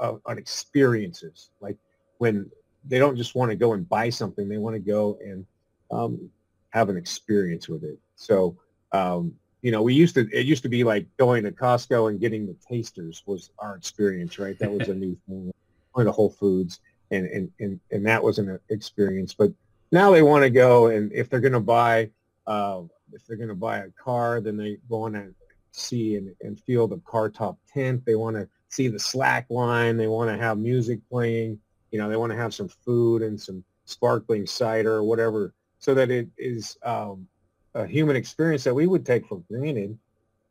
uh, 0.00 0.14
on 0.24 0.38
experiences. 0.38 1.50
Like 1.60 1.76
when 2.18 2.50
they 2.84 2.98
don't 2.98 3.16
just 3.16 3.34
want 3.34 3.50
to 3.50 3.56
go 3.56 3.72
and 3.72 3.86
buy 3.88 4.10
something, 4.10 4.48
they 4.48 4.58
want 4.58 4.74
to 4.74 4.80
go 4.80 5.18
and 5.22 5.44
um, 5.90 6.30
have 6.70 6.88
an 6.88 6.96
experience 6.96 7.68
with 7.68 7.82
it. 7.82 7.98
So 8.14 8.56
um, 8.92 9.34
you 9.60 9.72
know, 9.72 9.82
we 9.82 9.94
used 9.94 10.14
to 10.14 10.28
it 10.32 10.46
used 10.46 10.62
to 10.62 10.68
be 10.68 10.84
like 10.84 11.06
going 11.16 11.42
to 11.42 11.50
Costco 11.50 12.10
and 12.10 12.20
getting 12.20 12.46
the 12.46 12.56
tasters 12.68 13.24
was 13.26 13.50
our 13.58 13.74
experience, 13.74 14.38
right? 14.38 14.58
That 14.58 14.70
was 14.70 14.88
a 14.88 14.94
new 14.94 15.16
thing. 15.28 15.52
Going 15.94 16.06
to 16.06 16.12
Whole 16.12 16.30
Foods 16.30 16.80
and 17.10 17.26
and 17.26 17.50
and, 17.58 17.80
and 17.90 18.06
that 18.06 18.22
was 18.22 18.38
an 18.38 18.58
experience. 18.70 19.34
But 19.34 19.52
now 19.90 20.12
they 20.12 20.22
want 20.22 20.44
to 20.44 20.50
go 20.50 20.86
and 20.86 21.12
if 21.12 21.28
they're 21.28 21.40
going 21.40 21.52
to 21.52 21.60
buy 21.60 22.10
uh, 22.46 22.82
if 23.12 23.26
they're 23.26 23.36
going 23.36 23.48
to 23.48 23.54
buy 23.54 23.78
a 23.78 23.90
car, 23.90 24.40
then 24.40 24.56
they 24.56 24.78
want 24.88 25.14
to 25.14 25.34
see 25.72 26.16
and, 26.16 26.34
and 26.40 26.60
feel 26.60 26.86
the 26.86 26.98
car 26.98 27.30
top 27.30 27.58
tent. 27.72 28.04
They 28.04 28.14
want 28.14 28.36
to 28.36 28.48
see 28.68 28.88
the 28.88 28.98
slack 28.98 29.46
line. 29.50 29.96
They 29.96 30.06
want 30.06 30.30
to 30.30 30.36
have 30.36 30.58
music 30.58 31.00
playing. 31.10 31.58
You 31.90 31.98
know, 31.98 32.08
they 32.08 32.16
want 32.16 32.32
to 32.32 32.38
have 32.38 32.54
some 32.54 32.68
food 32.68 33.22
and 33.22 33.40
some 33.40 33.64
sparkling 33.84 34.46
cider 34.46 34.94
or 34.94 35.04
whatever, 35.04 35.54
so 35.78 35.94
that 35.94 36.10
it 36.10 36.28
is 36.38 36.76
um, 36.84 37.26
a 37.74 37.86
human 37.86 38.16
experience 38.16 38.64
that 38.64 38.74
we 38.74 38.86
would 38.86 39.04
take 39.04 39.26
for 39.26 39.42
granted, 39.50 39.98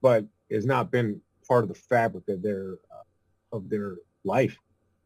but 0.01 0.25
has 0.51 0.65
not 0.65 0.91
been 0.91 1.21
part 1.47 1.63
of 1.63 1.69
the 1.69 1.75
fabric 1.75 2.27
of 2.27 2.41
their 2.41 2.73
uh, 2.91 3.55
of 3.55 3.69
their 3.69 3.95
life 4.23 4.57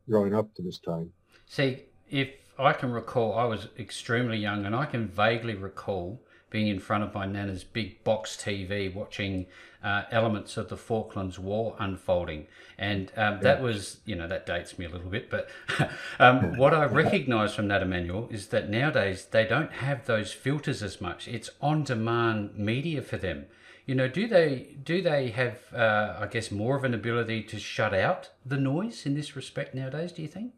growing 0.10 0.34
up 0.34 0.54
to 0.56 0.62
this 0.62 0.80
time. 0.80 1.12
See, 1.46 1.84
if 2.10 2.30
I 2.58 2.74
can 2.74 2.92
recall, 2.92 3.38
I 3.38 3.46
was 3.46 3.68
extremely 3.78 4.38
young, 4.38 4.66
and 4.66 4.76
I 4.76 4.86
can 4.86 5.08
vaguely 5.08 5.56
recall 5.56 6.22
being 6.56 6.68
in 6.70 6.80
front 6.80 7.04
of 7.04 7.14
my 7.14 7.26
nana's 7.26 7.66
big 7.66 8.02
box 8.06 8.38
TV 8.38 8.94
watching 8.94 9.46
uh, 9.84 10.04
elements 10.10 10.56
of 10.56 10.70
the 10.70 10.78
Falklands 10.78 11.38
War 11.38 11.76
unfolding. 11.80 12.48
And 12.78 13.12
um, 13.18 13.42
that 13.42 13.62
was, 13.62 13.98
you 14.06 14.16
know, 14.16 14.26
that 14.30 14.46
dates 14.46 14.80
me 14.80 14.86
a 14.86 14.90
little 14.90 15.10
bit. 15.10 15.30
But 15.30 15.50
um, 16.18 16.56
what 16.56 16.74
I 16.74 16.86
recognize 16.86 17.54
from 17.54 17.68
that, 17.68 17.82
Emanuel, 17.82 18.30
is 18.32 18.48
that 18.48 18.70
nowadays 18.70 19.28
they 19.30 19.46
don't 19.46 19.74
have 19.74 20.06
those 20.06 20.32
filters 20.32 20.82
as 20.82 21.02
much. 21.02 21.28
It's 21.28 21.50
on 21.60 21.84
demand 21.84 22.58
media 22.58 23.02
for 23.02 23.18
them. 23.18 23.48
You 23.86 23.96
know, 23.96 24.08
do 24.08 24.26
they 24.26 24.78
do 24.82 25.02
they 25.02 25.32
have, 25.32 25.58
uh, 25.74 26.16
I 26.22 26.28
guess, 26.28 26.52
more 26.52 26.78
of 26.78 26.86
an 26.86 26.94
ability 26.94 27.44
to 27.44 27.60
shut 27.60 27.94
out 27.94 28.30
the 28.46 28.56
noise 28.56 29.06
in 29.06 29.14
this 29.14 29.36
respect 29.36 29.76
nowadays? 29.76 30.14
Do 30.14 30.22
you 30.22 30.30
think? 30.30 30.54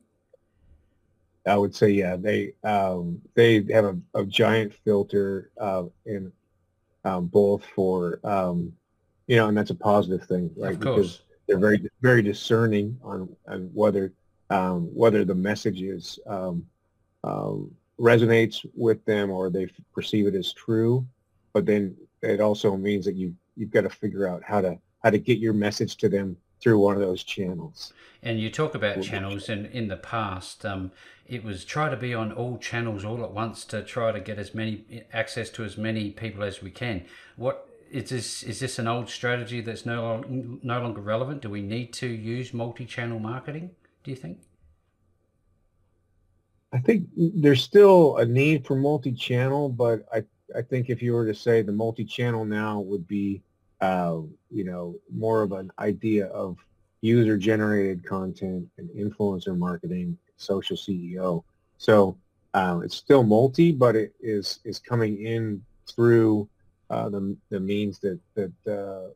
I 1.47 1.57
would 1.57 1.73
say, 1.73 1.89
yeah, 1.89 2.15
they 2.15 2.53
um, 2.63 3.21
they 3.33 3.63
have 3.71 3.85
a, 3.85 3.97
a 4.13 4.25
giant 4.25 4.73
filter 4.73 5.51
uh, 5.59 5.83
in 6.05 6.31
um, 7.05 7.27
both 7.27 7.63
for 7.65 8.19
um, 8.23 8.73
you 9.27 9.37
know, 9.37 9.47
and 9.47 9.57
that's 9.57 9.71
a 9.71 9.75
positive 9.75 10.27
thing, 10.27 10.51
right? 10.57 10.77
Because 10.79 11.21
they're 11.47 11.59
very 11.59 11.89
very 12.01 12.21
discerning 12.21 12.99
on 13.03 13.29
on 13.47 13.69
whether 13.73 14.13
um, 14.49 14.93
whether 14.93 15.25
the 15.25 15.35
message 15.35 15.81
is 15.81 16.19
um, 16.27 16.65
um, 17.23 17.71
resonates 17.99 18.65
with 18.75 19.03
them 19.05 19.31
or 19.31 19.49
they 19.49 19.67
perceive 19.93 20.27
it 20.27 20.35
as 20.35 20.53
true. 20.53 21.05
But 21.53 21.65
then 21.65 21.95
it 22.21 22.39
also 22.39 22.75
means 22.77 23.05
that 23.05 23.15
you 23.15 23.35
you've 23.55 23.71
got 23.71 23.81
to 23.81 23.89
figure 23.89 24.27
out 24.27 24.43
how 24.43 24.61
to 24.61 24.77
how 25.03 25.09
to 25.09 25.17
get 25.17 25.39
your 25.39 25.53
message 25.53 25.97
to 25.97 26.09
them 26.09 26.37
through 26.61 26.79
one 26.79 26.95
of 26.95 27.01
those 27.01 27.23
channels. 27.23 27.93
And 28.23 28.39
you 28.39 28.49
talk 28.49 28.75
about 28.75 29.01
channels, 29.03 29.47
and 29.47 29.67
in 29.67 29.87
the 29.87 29.95
past, 29.95 30.65
um, 30.65 30.91
it 31.27 31.43
was 31.43 31.63
try 31.63 31.89
to 31.89 31.95
be 31.97 32.13
on 32.13 32.31
all 32.31 32.57
channels 32.57 33.05
all 33.05 33.23
at 33.23 33.31
once 33.31 33.63
to 33.65 33.83
try 33.83 34.11
to 34.11 34.19
get 34.19 34.39
as 34.39 34.55
many 34.55 35.03
access 35.13 35.49
to 35.51 35.63
as 35.63 35.77
many 35.77 36.11
people 36.11 36.43
as 36.43 36.61
we 36.61 36.71
can. 36.71 37.05
What 37.35 37.69
is 37.91 38.09
this? 38.09 38.43
Is 38.43 38.59
this 38.59 38.79
an 38.79 38.87
old 38.87 39.09
strategy 39.09 39.61
that's 39.61 39.85
no 39.85 40.23
no 40.27 40.81
longer 40.81 41.01
relevant? 41.01 41.41
Do 41.41 41.49
we 41.49 41.61
need 41.61 41.93
to 41.93 42.07
use 42.07 42.53
multi-channel 42.53 43.19
marketing? 43.19 43.71
Do 44.03 44.11
you 44.11 44.17
think? 44.17 44.39
I 46.73 46.79
think 46.79 47.07
there's 47.15 47.63
still 47.63 48.17
a 48.17 48.25
need 48.25 48.65
for 48.65 48.75
multi-channel, 48.75 49.69
but 49.69 50.05
I 50.13 50.23
I 50.55 50.61
think 50.61 50.89
if 50.89 51.01
you 51.01 51.13
were 51.13 51.25
to 51.25 51.35
say 51.35 51.61
the 51.61 51.71
multi-channel 51.71 52.45
now 52.45 52.79
would 52.79 53.07
be, 53.07 53.41
uh, 53.81 54.19
you 54.49 54.63
know, 54.63 54.95
more 55.13 55.41
of 55.41 55.51
an 55.51 55.71
idea 55.79 56.27
of 56.27 56.57
user-generated 57.01 58.03
content 58.05 58.67
and 58.77 58.89
influencer 58.89 59.57
marketing 59.57 60.17
social 60.37 60.75
CEO. 60.75 61.43
So 61.77 62.17
um, 62.53 62.83
it's 62.83 62.95
still 62.95 63.23
multi, 63.23 63.71
but 63.71 63.95
it 63.95 64.13
is 64.19 64.59
is 64.63 64.79
coming 64.79 65.23
in 65.23 65.63
through 65.87 66.49
uh, 66.89 67.09
the 67.09 67.35
the 67.49 67.59
means 67.59 67.99
that 67.99 68.19
that 68.35 68.51
uh, 68.67 69.09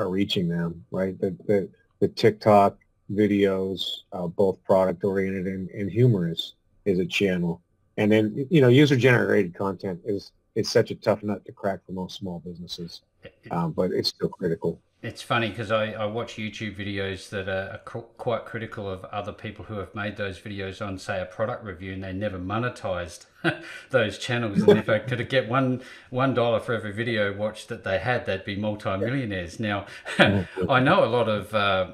are 0.00 0.08
reaching 0.08 0.48
them, 0.48 0.84
right? 0.90 1.18
The 1.18 1.30
the, 1.46 1.68
the 2.00 2.08
TikTok 2.08 2.76
videos, 3.12 4.00
uh, 4.12 4.26
both 4.26 4.62
product 4.64 5.04
oriented 5.04 5.46
and, 5.46 5.68
and 5.70 5.90
humorous, 5.90 6.54
is 6.84 6.98
a 6.98 7.06
channel, 7.06 7.62
and 7.96 8.10
then 8.10 8.46
you 8.50 8.60
know 8.60 8.68
user 8.68 8.96
generated 8.96 9.54
content 9.54 10.00
is 10.04 10.32
is 10.54 10.68
such 10.68 10.90
a 10.90 10.94
tough 10.94 11.22
nut 11.22 11.44
to 11.46 11.52
crack 11.52 11.80
for 11.86 11.92
most 11.92 12.18
small 12.18 12.40
businesses, 12.40 13.02
um, 13.50 13.72
but 13.72 13.90
it's 13.92 14.08
still 14.08 14.28
critical. 14.28 14.80
It's 15.02 15.20
funny 15.20 15.48
because 15.48 15.72
I, 15.72 15.92
I 15.94 16.06
watch 16.06 16.36
YouTube 16.36 16.76
videos 16.76 17.28
that 17.30 17.48
are, 17.48 17.72
are 17.72 18.02
quite 18.18 18.44
critical 18.44 18.88
of 18.88 19.04
other 19.06 19.32
people 19.32 19.64
who 19.64 19.78
have 19.78 19.92
made 19.96 20.16
those 20.16 20.38
videos 20.38 20.84
on, 20.84 20.96
say, 20.96 21.20
a 21.20 21.24
product 21.24 21.64
review, 21.64 21.92
and 21.92 22.04
they 22.04 22.12
never 22.12 22.38
monetized 22.38 23.26
those 23.90 24.16
channels. 24.16 24.62
And 24.62 24.78
if 24.78 24.88
I 24.88 24.98
could 25.00 25.28
get 25.28 25.48
one 25.48 25.82
one 26.10 26.34
dollar 26.34 26.60
for 26.60 26.72
every 26.72 26.92
video 26.92 27.32
watched 27.36 27.68
that 27.68 27.82
they 27.82 27.98
had, 27.98 28.26
they'd 28.26 28.44
be 28.44 28.54
multimillionaires. 28.54 29.58
Now, 29.58 29.86
I 30.20 30.78
know 30.78 31.04
a 31.04 31.10
lot 31.10 31.28
of 31.28 31.52
uh, 31.52 31.90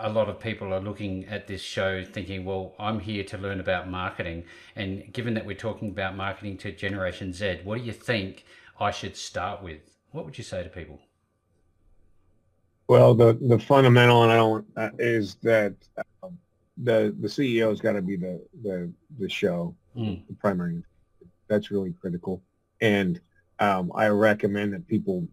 a 0.00 0.10
lot 0.10 0.28
of 0.28 0.40
people 0.40 0.74
are 0.74 0.80
looking 0.80 1.26
at 1.26 1.46
this 1.46 1.62
show 1.62 2.04
thinking, 2.04 2.44
well, 2.44 2.74
I'm 2.76 2.98
here 2.98 3.22
to 3.22 3.38
learn 3.38 3.60
about 3.60 3.88
marketing, 3.88 4.42
and 4.74 5.12
given 5.12 5.34
that 5.34 5.46
we're 5.46 5.54
talking 5.54 5.90
about 5.90 6.16
marketing 6.16 6.58
to 6.58 6.72
Generation 6.72 7.32
Z, 7.32 7.60
what 7.62 7.78
do 7.78 7.84
you 7.84 7.92
think 7.92 8.44
I 8.80 8.90
should 8.90 9.16
start 9.16 9.62
with? 9.62 9.91
What 10.12 10.24
would 10.24 10.38
you 10.38 10.44
say 10.44 10.62
to 10.62 10.68
people? 10.68 11.00
Well, 12.88 13.14
the 13.14 13.38
the 13.40 13.58
fundamental, 13.58 14.22
and 14.22 14.32
I 14.32 14.36
don't, 14.36 14.66
uh, 14.76 14.90
is 14.98 15.36
that 15.42 15.74
um, 16.22 16.38
the 16.76 17.14
the 17.20 17.28
CEO's 17.28 17.80
got 17.80 17.92
to 17.92 18.02
be 18.02 18.16
the 18.16 18.42
the 18.62 18.92
the 19.18 19.28
show, 19.28 19.74
mm. 19.96 20.26
the 20.26 20.34
primary. 20.34 20.82
That's 21.48 21.70
really 21.70 21.92
critical, 21.92 22.42
and 22.80 23.20
um, 23.58 23.92
I 23.94 24.08
recommend 24.08 24.74
that 24.74 24.86
people 24.86 25.26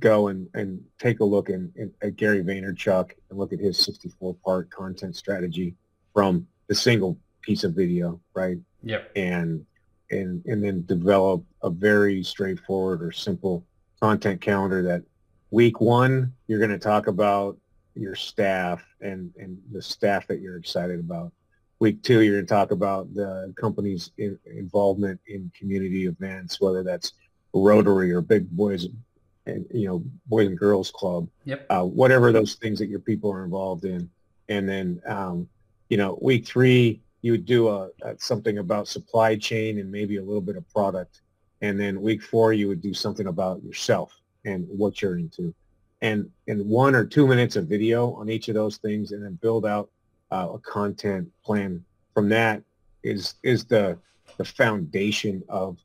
go 0.00 0.28
and, 0.28 0.48
and 0.54 0.82
take 0.98 1.20
a 1.20 1.24
look 1.24 1.48
in, 1.48 1.72
in, 1.76 1.92
at 2.02 2.16
Gary 2.16 2.42
Vaynerchuk 2.42 3.12
and 3.30 3.38
look 3.38 3.54
at 3.54 3.58
his 3.58 3.78
64 3.78 4.34
part 4.44 4.70
content 4.70 5.16
strategy 5.16 5.74
from 6.12 6.46
the 6.66 6.74
single 6.74 7.18
piece 7.40 7.64
of 7.64 7.74
video, 7.74 8.20
right? 8.34 8.58
Yep. 8.82 9.12
And 9.16 9.64
and 10.10 10.44
and 10.46 10.62
then 10.62 10.84
develop 10.86 11.44
a 11.62 11.70
very 11.70 12.22
straightforward 12.22 13.02
or 13.02 13.12
simple 13.12 13.64
content 14.00 14.40
calendar 14.40 14.82
that 14.82 15.02
Week 15.50 15.80
one, 15.80 16.34
you're 16.46 16.58
going 16.58 16.70
to 16.70 16.78
talk 16.78 17.06
about 17.06 17.56
your 17.94 18.14
staff 18.14 18.84
and, 19.00 19.32
and 19.38 19.58
the 19.72 19.80
staff 19.80 20.26
that 20.26 20.40
you're 20.40 20.58
excited 20.58 21.00
about. 21.00 21.32
Week 21.80 22.02
two, 22.02 22.20
you're 22.20 22.36
going 22.36 22.46
to 22.46 22.54
talk 22.54 22.70
about 22.70 23.12
the 23.14 23.54
company's 23.56 24.10
in, 24.18 24.38
involvement 24.44 25.18
in 25.26 25.50
community 25.58 26.06
events, 26.06 26.60
whether 26.60 26.82
that's 26.82 27.14
Rotary 27.54 28.12
or 28.12 28.20
Big 28.20 28.50
Boys 28.50 28.88
and 29.46 29.64
you 29.72 29.88
know 29.88 30.04
Boys 30.26 30.48
and 30.48 30.58
Girls 30.58 30.90
Club, 30.90 31.26
yep. 31.44 31.64
Uh, 31.70 31.84
whatever 31.84 32.32
those 32.32 32.56
things 32.56 32.78
that 32.78 32.88
your 32.88 32.98
people 32.98 33.32
are 33.32 33.44
involved 33.44 33.84
in. 33.84 34.10
And 34.50 34.68
then 34.68 35.00
um, 35.06 35.48
you 35.88 35.96
know 35.96 36.18
week 36.20 36.46
three, 36.46 37.00
you 37.22 37.32
would 37.32 37.46
do 37.46 37.68
a, 37.68 37.88
a, 38.02 38.18
something 38.18 38.58
about 38.58 38.88
supply 38.88 39.36
chain 39.36 39.78
and 39.78 39.90
maybe 39.90 40.16
a 40.16 40.22
little 40.22 40.42
bit 40.42 40.56
of 40.56 40.68
product. 40.70 41.22
And 41.60 41.78
then 41.78 42.00
week 42.00 42.22
four, 42.22 42.52
you 42.52 42.68
would 42.68 42.80
do 42.80 42.94
something 42.94 43.26
about 43.26 43.62
yourself 43.62 44.20
and 44.44 44.66
what 44.68 45.02
you're 45.02 45.18
into. 45.18 45.54
And 46.00 46.30
in 46.46 46.68
one 46.68 46.94
or 46.94 47.04
two 47.04 47.26
minutes 47.26 47.56
of 47.56 47.66
video 47.66 48.12
on 48.14 48.28
each 48.30 48.48
of 48.48 48.54
those 48.54 48.76
things 48.76 49.12
and 49.12 49.24
then 49.24 49.34
build 49.42 49.66
out 49.66 49.90
uh, 50.30 50.48
a 50.54 50.58
content 50.60 51.28
plan 51.44 51.84
from 52.14 52.28
that 52.28 52.62
is 53.02 53.34
is 53.42 53.64
the 53.64 53.98
the 54.36 54.44
foundation 54.44 55.42
of 55.48 55.78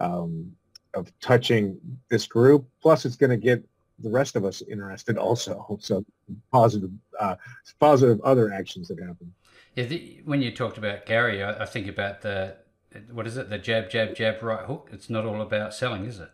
um, 0.00 0.50
of 0.94 1.12
touching 1.20 1.78
this 2.08 2.26
group. 2.26 2.66
Plus, 2.82 3.04
it's 3.04 3.16
going 3.16 3.30
to 3.30 3.36
get 3.36 3.62
the 4.00 4.10
rest 4.10 4.36
of 4.36 4.44
us 4.44 4.62
interested 4.62 5.18
also. 5.18 5.78
So 5.80 6.04
positive, 6.50 6.90
uh, 7.18 7.36
positive 7.78 8.20
other 8.22 8.52
actions 8.52 8.88
that 8.88 8.98
happen. 8.98 9.32
Yeah, 9.76 9.84
the, 9.84 10.20
when 10.24 10.42
you 10.42 10.50
talked 10.50 10.78
about 10.78 11.06
Gary, 11.06 11.42
I, 11.42 11.62
I, 11.62 11.66
think 11.66 11.86
about 11.86 12.22
the 12.22 12.56
what 13.10 13.26
is 13.26 13.36
it? 13.36 13.50
The 13.50 13.58
jab, 13.58 13.90
jab, 13.90 14.14
jab, 14.14 14.42
right 14.42 14.64
hook. 14.64 14.90
It's 14.92 15.10
not 15.10 15.24
all 15.24 15.42
about 15.42 15.74
selling, 15.74 16.04
is 16.06 16.20
it? 16.20 16.30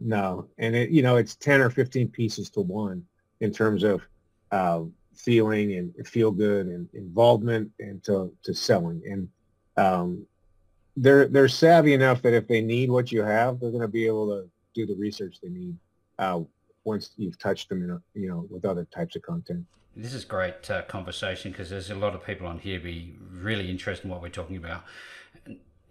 No, 0.00 0.46
and 0.58 0.76
it 0.76 0.90
you 0.90 1.02
know 1.02 1.16
it's 1.16 1.34
ten 1.34 1.60
or 1.60 1.70
fifteen 1.70 2.08
pieces 2.08 2.50
to 2.50 2.60
one 2.60 3.04
in 3.40 3.52
terms 3.52 3.82
of 3.82 4.02
uh, 4.52 4.82
feeling 5.14 5.74
and 5.74 6.06
feel 6.06 6.30
good 6.30 6.66
and 6.66 6.88
involvement 6.94 7.70
and 7.80 8.02
to 8.04 8.32
to 8.44 8.54
selling 8.54 9.02
and 9.08 9.28
um, 9.76 10.26
they're 10.96 11.28
they're 11.28 11.48
savvy 11.48 11.94
enough 11.94 12.22
that 12.22 12.34
if 12.34 12.48
they 12.48 12.60
need 12.60 12.90
what 12.90 13.12
you 13.12 13.22
have, 13.22 13.60
they're 13.60 13.70
going 13.70 13.82
to 13.82 13.88
be 13.88 14.06
able 14.06 14.28
to 14.28 14.50
do 14.74 14.86
the 14.86 14.94
research 14.96 15.38
they 15.40 15.48
need 15.48 15.76
uh, 16.18 16.40
once 16.84 17.10
you've 17.16 17.38
touched 17.38 17.68
them 17.68 17.82
in 17.84 17.90
a, 17.90 18.00
you 18.14 18.28
know 18.28 18.46
with 18.50 18.64
other 18.64 18.84
types 18.84 19.16
of 19.16 19.22
content. 19.22 19.64
This 19.96 20.14
is 20.14 20.24
great 20.24 20.70
uh, 20.70 20.82
conversation 20.82 21.50
because 21.50 21.70
there's 21.70 21.90
a 21.90 21.94
lot 21.94 22.14
of 22.14 22.24
people 22.24 22.46
on 22.46 22.58
here 22.58 22.78
be 22.78 23.16
really 23.30 23.70
interested 23.70 24.04
in 24.04 24.10
what 24.10 24.22
we're 24.22 24.28
talking 24.28 24.56
about. 24.56 24.84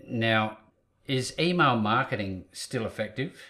Now, 0.06 0.58
is 1.06 1.34
email 1.40 1.78
marketing 1.78 2.46
still 2.52 2.86
effective? 2.86 3.42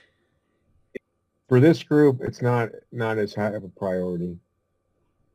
for 1.48 1.60
this 1.60 1.82
group, 1.84 2.22
it's 2.22 2.42
not 2.42 2.70
not 2.92 3.18
as 3.18 3.34
high 3.34 3.52
of 3.52 3.64
a 3.64 3.70
priority. 3.70 4.38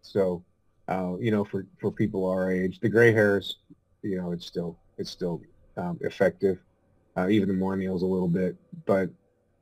So, 0.03 0.44
uh, 0.88 1.14
you 1.18 1.31
know, 1.31 1.44
for 1.44 1.66
for 1.81 1.90
people 1.90 2.27
our 2.27 2.51
age, 2.51 2.81
the 2.81 2.88
gray 2.88 3.12
hairs, 3.12 3.59
you 4.03 4.20
know, 4.20 4.33
it's 4.33 4.46
still 4.46 4.79
it's 4.98 5.11
still 5.11 5.40
um, 5.77 5.98
effective. 6.03 6.59
Uh, 7.16 7.29
even 7.29 7.46
the 7.46 7.55
millennials 7.55 8.01
a 8.01 8.07
little 8.07 8.29
bit, 8.29 8.57
but 8.87 9.11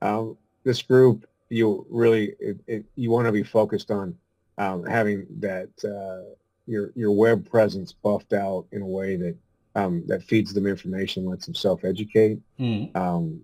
um, 0.03 0.37
this 0.63 0.83
group, 0.83 1.27
you 1.49 1.85
really 1.91 2.35
it, 2.39 2.59
it, 2.69 2.85
you 2.95 3.11
want 3.11 3.27
to 3.27 3.33
be 3.33 3.43
focused 3.43 3.91
on 3.91 4.17
um, 4.59 4.85
having 4.85 5.27
that 5.41 5.69
uh, 5.85 6.33
your 6.67 6.93
your 6.95 7.11
web 7.11 7.49
presence 7.49 7.93
buffed 7.93 8.33
out 8.33 8.67
in 8.71 8.83
a 8.83 8.87
way 8.87 9.17
that 9.17 9.37
um, 9.75 10.05
that 10.07 10.23
feeds 10.23 10.53
them 10.53 10.67
information, 10.67 11.25
lets 11.25 11.47
them 11.47 11.55
self-educate. 11.55 12.39
Mm. 12.59 12.95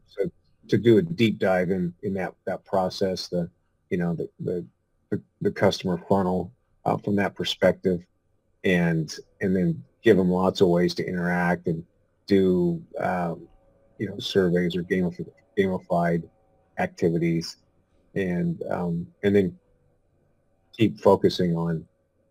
so 0.07 0.31
to 0.69 0.79
do 0.79 0.99
a 0.99 1.03
deep 1.03 1.39
dive 1.39 1.71
in 1.71 1.95
in 2.03 2.15
that 2.15 2.35
that 2.47 2.65
process, 2.65 3.29
the 3.29 3.49
you 3.91 3.99
know 3.99 4.15
the 4.15 4.29
the 4.41 4.67
the, 5.11 5.23
the 5.41 5.51
customer 5.51 5.99
funnel 6.09 6.53
uh, 6.85 6.97
from 6.97 7.17
that 7.17 7.35
perspective, 7.35 8.01
and 8.65 9.15
and 9.41 9.55
then 9.55 9.83
give 10.03 10.17
them 10.17 10.31
lots 10.31 10.61
of 10.61 10.69
ways 10.69 10.95
to 10.95 11.07
interact 11.07 11.67
and 11.67 11.85
do 12.27 12.83
um, 12.99 13.47
you 13.99 14.09
know 14.09 14.19
surveys 14.19 14.77
or 14.77 14.83
gamified, 14.83 15.31
gamified 15.57 16.29
activities, 16.79 17.57
and 18.15 18.63
um, 18.71 19.07
and 19.23 19.35
then 19.35 19.57
keep 20.77 21.01
focusing 21.01 21.57
on 21.57 21.85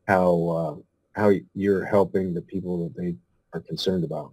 how 0.07 0.49
uh, 0.49 0.75
how 1.19 1.31
you're 1.53 1.85
helping 1.85 2.33
the 2.33 2.41
people 2.41 2.83
that 2.83 2.95
they 3.01 3.15
are 3.55 3.61
concerned 3.61 4.03
about. 4.03 4.31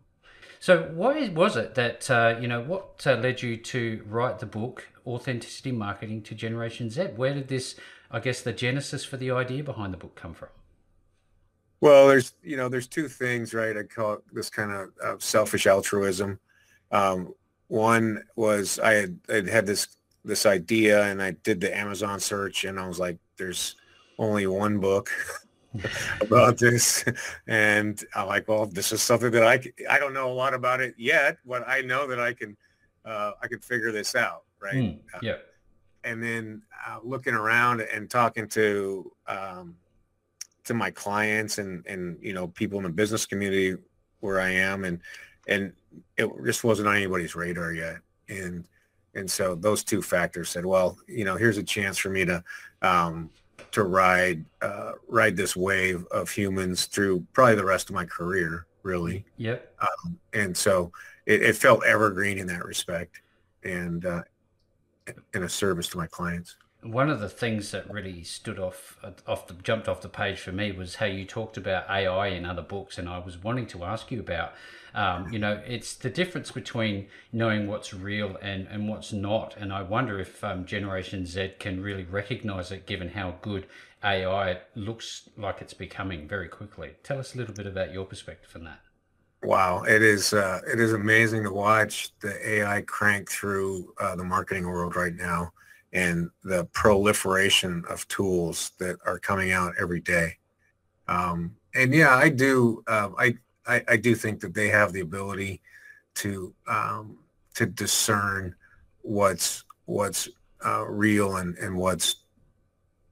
So, 0.60 0.90
why 0.94 1.28
was 1.28 1.56
it 1.56 1.74
that 1.74 2.08
uh, 2.10 2.36
you 2.40 2.46
know 2.46 2.60
what 2.60 3.04
uh, 3.06 3.14
led 3.14 3.42
you 3.42 3.56
to 3.56 4.02
write 4.06 4.38
the 4.38 4.46
book 4.46 4.88
"Authenticity 5.06 5.72
Marketing 5.72 6.22
to 6.22 6.34
Generation 6.34 6.88
Z"? 6.88 7.02
Where 7.16 7.34
did 7.34 7.48
this, 7.48 7.74
I 8.10 8.20
guess, 8.20 8.42
the 8.42 8.52
genesis 8.52 9.04
for 9.04 9.16
the 9.16 9.30
idea 9.32 9.64
behind 9.64 9.92
the 9.92 9.98
book 9.98 10.14
come 10.14 10.34
from? 10.34 10.50
Well, 11.80 12.06
there's 12.06 12.34
you 12.44 12.56
know 12.56 12.68
there's 12.68 12.86
two 12.86 13.08
things, 13.08 13.54
right? 13.54 13.76
I 13.76 13.82
call 13.82 14.14
it 14.14 14.20
this 14.32 14.50
kind 14.50 14.70
of 14.70 14.90
uh, 15.02 15.16
selfish 15.18 15.66
altruism. 15.66 16.38
Um, 16.92 17.34
one 17.66 18.22
was 18.36 18.78
I 18.78 18.92
had 18.92 19.18
I 19.28 19.50
had 19.50 19.66
this 19.66 19.88
this 20.24 20.46
idea, 20.46 21.02
and 21.04 21.20
I 21.20 21.32
did 21.32 21.60
the 21.60 21.76
Amazon 21.76 22.20
search, 22.20 22.64
and 22.64 22.78
I 22.78 22.86
was 22.86 23.00
like, 23.00 23.18
"There's 23.36 23.74
only 24.16 24.46
one 24.46 24.78
book 24.78 25.10
about 26.20 26.58
this. 26.58 27.04
And 27.46 28.02
i'm 28.14 28.26
like 28.26 28.48
well 28.48 28.66
this 28.66 28.92
is 28.92 29.02
something 29.02 29.30
that 29.32 29.44
i 29.44 29.60
i 29.88 29.98
don't 29.98 30.14
know 30.14 30.30
a 30.30 30.34
lot 30.34 30.54
about 30.54 30.80
it 30.80 30.94
yet 30.96 31.38
but 31.46 31.66
i 31.68 31.80
know 31.80 32.06
that 32.06 32.20
i 32.20 32.32
can 32.32 32.56
uh, 33.04 33.32
i 33.42 33.48
can 33.48 33.58
figure 33.58 33.90
this 33.90 34.14
out 34.14 34.44
right? 34.62 34.74
Mm, 34.74 34.98
yeah. 35.22 35.32
uh, 35.32 35.38
and 36.04 36.22
then 36.22 36.62
uh, 36.86 36.98
looking 37.02 37.34
around 37.34 37.80
and 37.80 38.08
talking 38.08 38.48
to 38.48 39.12
um, 39.26 39.76
to 40.64 40.74
my 40.74 40.90
clients 40.90 41.58
and 41.58 41.84
and 41.86 42.16
you 42.20 42.32
know 42.32 42.48
people 42.48 42.78
in 42.78 42.84
the 42.84 42.90
business 42.90 43.26
community 43.26 43.76
where 44.20 44.40
i 44.40 44.48
am 44.48 44.84
and 44.84 45.00
and 45.48 45.72
it 46.16 46.30
just 46.44 46.62
wasn't 46.64 46.86
on 46.86 46.96
anybody's 46.96 47.34
radar 47.34 47.72
yet. 47.72 47.96
And 48.28 48.64
and 49.14 49.30
so 49.30 49.54
those 49.54 49.84
two 49.84 50.00
factors 50.00 50.48
said 50.48 50.64
well 50.64 50.96
you 51.06 51.24
know 51.24 51.36
here's 51.36 51.58
a 51.58 51.62
chance 51.62 51.98
for 51.98 52.08
me 52.08 52.24
to 52.24 52.42
um, 52.80 53.30
to 53.70 53.84
ride 53.84 54.44
uh, 54.60 54.92
ride 55.08 55.36
this 55.36 55.56
wave 55.56 56.04
of 56.10 56.30
humans 56.30 56.86
through 56.86 57.26
probably 57.32 57.54
the 57.54 57.64
rest 57.64 57.88
of 57.88 57.94
my 57.94 58.04
career, 58.04 58.66
really. 58.82 59.24
Yep. 59.36 59.74
Um, 59.80 60.18
and 60.32 60.56
so 60.56 60.92
it, 61.26 61.42
it, 61.42 61.56
felt 61.56 61.84
evergreen 61.84 62.38
in 62.38 62.46
that 62.48 62.64
respect, 62.64 63.22
and 63.64 64.04
uh, 64.04 64.22
in 65.34 65.42
a 65.42 65.48
service 65.48 65.88
to 65.88 65.96
my 65.96 66.06
clients. 66.06 66.56
One 66.82 67.10
of 67.10 67.20
the 67.20 67.28
things 67.28 67.70
that 67.70 67.88
really 67.92 68.24
stood 68.24 68.58
off 68.58 68.98
off 69.26 69.46
the 69.46 69.54
jumped 69.54 69.88
off 69.88 70.00
the 70.00 70.08
page 70.08 70.40
for 70.40 70.52
me 70.52 70.72
was 70.72 70.96
how 70.96 71.06
you 71.06 71.24
talked 71.24 71.56
about 71.56 71.88
AI 71.88 72.28
in 72.28 72.44
other 72.44 72.62
books, 72.62 72.98
and 72.98 73.08
I 73.08 73.18
was 73.18 73.42
wanting 73.42 73.66
to 73.68 73.84
ask 73.84 74.10
you 74.10 74.20
about 74.20 74.54
um, 74.94 75.32
you 75.32 75.38
know, 75.38 75.60
it's 75.66 75.94
the 75.94 76.10
difference 76.10 76.50
between 76.50 77.08
knowing 77.32 77.66
what's 77.66 77.94
real 77.94 78.36
and, 78.42 78.66
and 78.68 78.88
what's 78.88 79.12
not. 79.12 79.56
And 79.56 79.72
I 79.72 79.82
wonder 79.82 80.18
if 80.18 80.42
um, 80.44 80.66
Generation 80.66 81.26
Z 81.26 81.54
can 81.58 81.82
really 81.82 82.04
recognize 82.04 82.70
it 82.70 82.86
given 82.86 83.08
how 83.08 83.36
good 83.42 83.66
AI 84.04 84.58
looks 84.74 85.28
like 85.36 85.60
it's 85.60 85.74
becoming 85.74 86.28
very 86.28 86.48
quickly. 86.48 86.90
Tell 87.02 87.18
us 87.18 87.34
a 87.34 87.38
little 87.38 87.54
bit 87.54 87.66
about 87.66 87.92
your 87.92 88.04
perspective 88.04 88.50
on 88.54 88.64
that. 88.64 88.80
Wow, 89.42 89.82
it 89.82 90.02
is 90.02 90.32
uh, 90.32 90.60
it 90.72 90.78
is 90.78 90.92
amazing 90.92 91.42
to 91.44 91.50
watch 91.50 92.12
the 92.20 92.48
AI 92.48 92.82
crank 92.82 93.28
through 93.28 93.92
uh, 94.00 94.14
the 94.14 94.22
marketing 94.22 94.66
world 94.66 94.94
right 94.94 95.14
now, 95.14 95.52
and 95.92 96.30
the 96.44 96.64
proliferation 96.66 97.82
of 97.88 98.06
tools 98.06 98.70
that 98.78 98.96
are 99.04 99.18
coming 99.18 99.50
out 99.50 99.74
every 99.80 100.00
day. 100.00 100.36
Um, 101.08 101.56
and 101.74 101.92
yeah, 101.92 102.14
I 102.14 102.28
do. 102.28 102.84
Uh, 102.86 103.10
I 103.18 103.34
I, 103.66 103.82
I 103.88 103.96
do 103.96 104.14
think 104.14 104.40
that 104.40 104.54
they 104.54 104.68
have 104.68 104.92
the 104.92 105.00
ability 105.00 105.60
to 106.16 106.54
um, 106.66 107.18
to 107.54 107.66
discern 107.66 108.54
what's 109.02 109.64
what's 109.86 110.28
uh, 110.64 110.84
real 110.86 111.36
and, 111.36 111.56
and 111.58 111.76
what's 111.76 112.16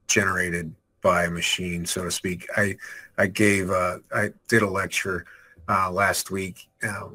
generated 0.07 0.75
by 1.03 1.25
a 1.25 1.31
machine, 1.31 1.87
so 1.87 2.05
to 2.05 2.11
speak. 2.11 2.47
I 2.57 2.77
I 3.19 3.27
gave 3.27 3.71
uh, 3.71 3.99
I 4.15 4.31
did 4.49 4.63
a 4.63 4.71
lecture 4.71 5.27
uh, 5.69 5.91
last 5.91 6.31
week 6.31 6.69
uh, 6.83 7.11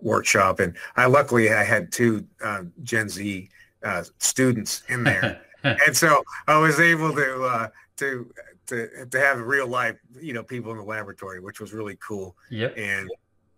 workshop, 0.00 0.60
and 0.60 0.76
I 0.96 1.06
luckily 1.06 1.52
I 1.52 1.64
had 1.64 1.92
two 1.92 2.26
uh, 2.42 2.64
Gen 2.82 3.08
Z 3.08 3.48
uh, 3.84 4.04
students 4.18 4.82
in 4.88 5.04
there, 5.04 5.40
and 5.62 5.96
so 5.96 6.22
I 6.46 6.58
was 6.58 6.80
able 6.80 7.14
to 7.14 7.44
uh, 7.44 7.68
to 7.96 8.30
to 8.66 9.06
to 9.06 9.20
have 9.20 9.40
real 9.40 9.66
life, 9.66 9.96
you 10.20 10.32
know, 10.32 10.42
people 10.42 10.72
in 10.72 10.78
the 10.78 10.84
laboratory, 10.84 11.40
which 11.40 11.60
was 11.60 11.72
really 11.72 11.96
cool. 11.96 12.36
Yep. 12.50 12.74
And 12.76 13.10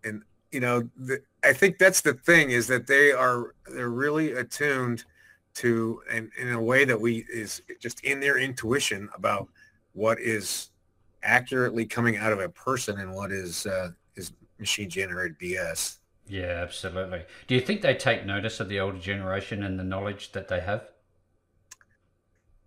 and 0.03 0.23
you 0.51 0.59
know, 0.59 0.89
the, 0.97 1.21
I 1.43 1.53
think 1.53 1.77
that's 1.77 2.01
the 2.01 2.13
thing 2.13 2.51
is 2.51 2.67
that 2.67 2.87
they 2.87 3.11
are 3.11 3.55
they're 3.67 3.89
really 3.89 4.33
attuned 4.33 5.03
to 5.55 6.01
and 6.11 6.29
in 6.37 6.53
a 6.53 6.61
way 6.61 6.85
that 6.85 6.99
we 6.99 7.25
is 7.33 7.61
just 7.79 8.03
in 8.03 8.19
their 8.19 8.37
intuition 8.37 9.09
about 9.15 9.47
what 9.93 10.19
is 10.19 10.69
accurately 11.23 11.85
coming 11.85 12.17
out 12.17 12.31
of 12.31 12.39
a 12.39 12.49
person 12.49 12.99
and 12.99 13.13
what 13.13 13.31
is 13.31 13.65
uh, 13.65 13.89
is 14.15 14.31
machine 14.59 14.89
generated 14.89 15.37
BS. 15.39 15.97
Yeah, 16.27 16.61
absolutely. 16.61 17.23
Do 17.47 17.55
you 17.55 17.61
think 17.61 17.81
they 17.81 17.95
take 17.95 18.25
notice 18.25 18.59
of 18.59 18.69
the 18.69 18.79
older 18.79 18.99
generation 18.99 19.63
and 19.63 19.79
the 19.79 19.83
knowledge 19.83 20.31
that 20.33 20.47
they 20.47 20.59
have? 20.59 20.89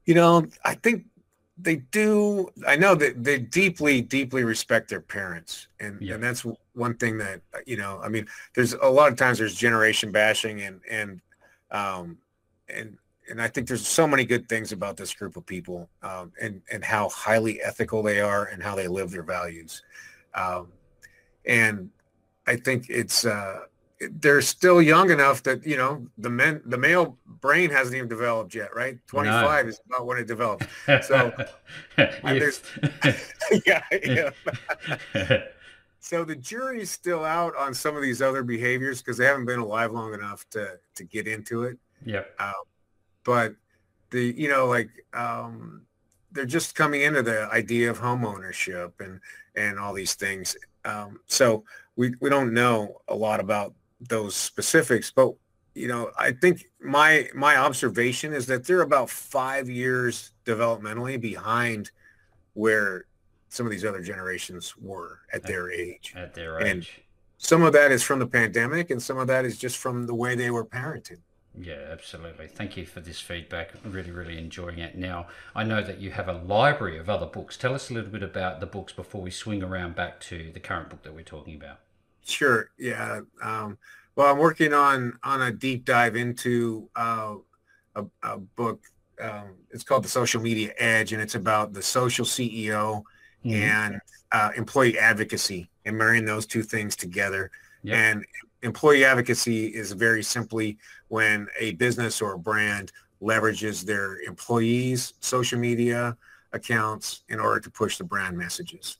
You 0.07 0.14
know, 0.14 0.46
I 0.64 0.74
think 0.74 1.05
they 1.62 1.77
do 1.77 2.49
i 2.66 2.77
know 2.77 2.94
that 2.94 3.23
they 3.23 3.38
deeply 3.38 4.01
deeply 4.01 4.44
respect 4.44 4.88
their 4.88 5.01
parents 5.01 5.68
and 5.81 6.01
yeah. 6.01 6.14
and 6.14 6.23
that's 6.23 6.44
one 6.75 6.94
thing 6.94 7.18
that 7.18 7.40
you 7.66 7.77
know 7.77 8.01
i 8.03 8.09
mean 8.09 8.27
there's 8.55 8.73
a 8.75 8.87
lot 8.87 9.11
of 9.11 9.18
times 9.18 9.38
there's 9.38 9.55
generation 9.55 10.11
bashing 10.11 10.62
and 10.62 10.81
and 10.90 11.20
um 11.70 12.16
and 12.68 12.96
and 13.29 13.40
i 13.40 13.49
think 13.49 13.66
there's 13.66 13.87
so 13.87 14.07
many 14.07 14.25
good 14.25 14.49
things 14.49 14.73
about 14.73 14.96
this 14.96 15.12
group 15.14 15.37
of 15.37 15.44
people 15.46 15.88
um 16.03 16.33
and 16.40 16.62
and 16.70 16.85
how 16.85 17.09
highly 17.09 17.61
ethical 17.62 18.03
they 18.03 18.20
are 18.20 18.46
and 18.46 18.62
how 18.62 18.75
they 18.75 18.88
live 18.88 19.11
their 19.11 19.23
values 19.23 19.83
um 20.35 20.68
and 21.44 21.90
i 22.46 22.57
think 22.57 22.87
it's 22.88 23.25
uh 23.25 23.61
they're 24.20 24.40
still 24.40 24.81
young 24.81 25.11
enough 25.11 25.42
that 25.42 25.66
you 25.66 25.77
know 25.77 26.07
the 26.18 26.31
men 26.31 26.62
the 26.64 26.79
male 26.79 27.16
brain 27.40 27.70
hasn't 27.70 27.96
even 27.96 28.09
developed 28.09 28.55
yet 28.55 28.74
right? 28.74 28.98
25 29.07 29.64
no. 29.64 29.68
is 29.68 29.81
about 29.87 30.07
when 30.07 30.18
it 30.18 30.26
develops. 30.26 30.66
So 31.07 31.33
yeah, 33.66 33.83
yeah. 34.05 34.31
so 36.00 36.24
the 36.24 36.37
jury's 36.37 36.90
still 36.90 37.24
out 37.24 37.57
on 37.57 37.74
some 37.74 37.96
of 37.96 38.03
these 38.03 38.22
other 38.22 38.42
behaviors 38.42 39.00
because 39.00 39.16
they 39.16 39.24
haven't 39.24 39.46
been 39.46 39.59
alive 39.59 39.92
long 39.92 40.14
enough 40.14 40.48
to 40.50 40.79
to 40.94 41.05
get 41.05 41.26
into 41.26 41.64
it. 41.64 41.79
Yeah 42.05 42.24
uh, 42.38 42.53
but 43.24 43.55
the 44.11 44.35
you 44.37 44.48
know 44.48 44.66
like 44.66 44.90
um 45.14 45.83
they're 46.33 46.46
just 46.46 46.74
coming 46.74 47.03
into 47.03 47.22
the 47.22 47.48
idea 47.53 47.90
of 47.90 47.98
home 47.98 48.24
ownership 48.24 49.00
and 49.00 49.20
and 49.57 49.79
all 49.79 49.92
these 49.92 50.14
things. 50.14 50.57
Um 50.85 51.20
so 51.26 51.64
we 51.96 52.14
we 52.20 52.31
don't 52.31 52.55
know 52.55 53.00
a 53.09 53.14
lot 53.14 53.40
about 53.40 53.74
those 54.00 54.35
specifics, 54.35 55.11
but 55.11 55.35
you 55.81 55.88
know, 55.88 56.11
I 56.19 56.33
think 56.33 56.66
my 56.81 57.29
my 57.35 57.57
observation 57.57 58.33
is 58.33 58.47
that 58.47 58.64
they're 58.64 58.83
about 58.83 59.09
five 59.09 59.69
years 59.69 60.33
developmentally 60.45 61.21
behind 61.21 61.90
where 62.55 63.07
some 63.49 63.66
of 63.66 63.73
these 63.73 63.85
other 63.85 64.03
generations 64.03 64.77
were 64.77 65.21
at, 65.33 65.40
at 65.40 65.47
their 65.47 65.73
age. 65.73 66.12
At 66.16 66.35
their 66.35 66.61
age. 66.61 66.69
And 66.69 66.87
some 67.38 67.62
of 67.62 67.73
that 67.73 67.90
is 67.90 68.03
from 68.03 68.19
the 68.19 68.27
pandemic, 68.27 68.90
and 68.90 69.03
some 69.03 69.19
of 69.19 69.27
that 69.29 69.45
is 69.45 69.59
just 69.59 69.79
from 69.79 70.07
the 70.07 70.14
way 70.14 70.35
they 70.35 70.51
were 70.51 70.64
parented. 70.64 71.19
Yeah, 71.59 71.88
absolutely. 71.90 72.47
Thank 72.47 72.77
you 72.77 72.87
for 72.87 73.01
this 73.01 73.21
feedback. 73.21 73.71
Really, 73.85 74.11
really 74.11 74.38
enjoying 74.38 74.79
it. 74.79 74.97
Now, 74.97 75.27
I 75.55 75.64
know 75.64 75.83
that 75.83 75.99
you 75.99 76.12
have 76.12 76.29
a 76.29 76.35
library 76.35 76.99
of 76.99 77.11
other 77.11 77.27
books. 77.27 77.57
Tell 77.57 77.75
us 77.75 77.90
a 77.90 77.95
little 77.95 78.11
bit 78.11 78.23
about 78.23 78.61
the 78.61 78.66
books 78.66 78.93
before 78.93 79.21
we 79.21 79.31
swing 79.31 79.62
around 79.62 79.97
back 79.97 80.21
to 80.21 80.51
the 80.53 80.61
current 80.61 80.90
book 80.90 81.03
that 81.03 81.14
we're 81.14 81.25
talking 81.25 81.57
about. 81.57 81.81
Sure. 82.25 82.71
Yeah. 82.79 83.23
Um, 83.43 83.79
well, 84.16 84.33
I'm 84.33 84.38
working 84.38 84.73
on 84.73 85.18
on 85.23 85.42
a 85.42 85.51
deep 85.51 85.85
dive 85.85 86.16
into 86.16 86.88
uh, 86.96 87.35
a, 87.94 88.05
a, 88.23 88.38
book. 88.38 88.83
Um, 89.20 89.57
it's 89.70 89.85
called 89.85 90.05
The 90.05 90.09
Social 90.09 90.40
Media 90.40 90.73
Edge, 90.79 91.12
and 91.12 91.23
it's 91.23 91.35
about 91.35 91.73
the 91.73 91.83
social 91.83 92.25
CEO 92.25 93.03
mm-hmm. 93.44 93.55
and 93.55 94.01
uh, 94.33 94.51
employee 94.57 94.99
advocacy 94.99 95.70
and 95.85 95.96
marrying 95.96 96.25
those 96.25 96.46
two 96.46 96.62
things 96.62 96.96
together. 96.96 97.51
Yep. 97.83 97.96
And 97.96 98.27
employee 98.62 99.05
advocacy 99.05 99.66
is 99.66 99.92
very 99.92 100.23
simply 100.23 100.79
when 101.09 101.49
a 101.59 101.73
business 101.73 102.20
or 102.20 102.35
a 102.35 102.38
brand 102.38 102.92
leverages 103.23 103.85
their 103.85 104.20
employees' 104.20 105.14
social 105.20 105.59
media 105.59 106.16
accounts 106.53 107.23
in 107.29 107.38
order 107.38 107.61
to 107.61 107.70
push 107.70 107.96
the 107.99 108.05
brand 108.05 108.37
messages 108.37 108.99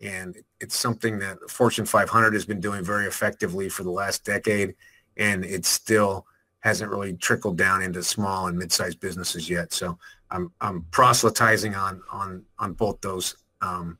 and 0.00 0.36
it's 0.60 0.76
something 0.76 1.18
that 1.18 1.38
Fortune 1.48 1.84
500 1.84 2.32
has 2.32 2.46
been 2.46 2.60
doing 2.60 2.84
very 2.84 3.06
effectively 3.06 3.68
for 3.68 3.82
the 3.82 3.90
last 3.90 4.24
decade, 4.24 4.74
and 5.16 5.44
it 5.44 5.66
still 5.66 6.26
hasn't 6.60 6.90
really 6.90 7.14
trickled 7.14 7.56
down 7.56 7.82
into 7.82 8.02
small 8.02 8.46
and 8.46 8.58
mid-sized 8.58 9.00
businesses 9.00 9.48
yet. 9.48 9.72
So 9.72 9.98
I'm 10.30 10.52
I'm 10.60 10.86
proselytizing 10.90 11.74
on 11.74 12.02
on 12.10 12.44
on 12.58 12.72
both 12.74 13.00
those 13.00 13.36
um, 13.60 13.98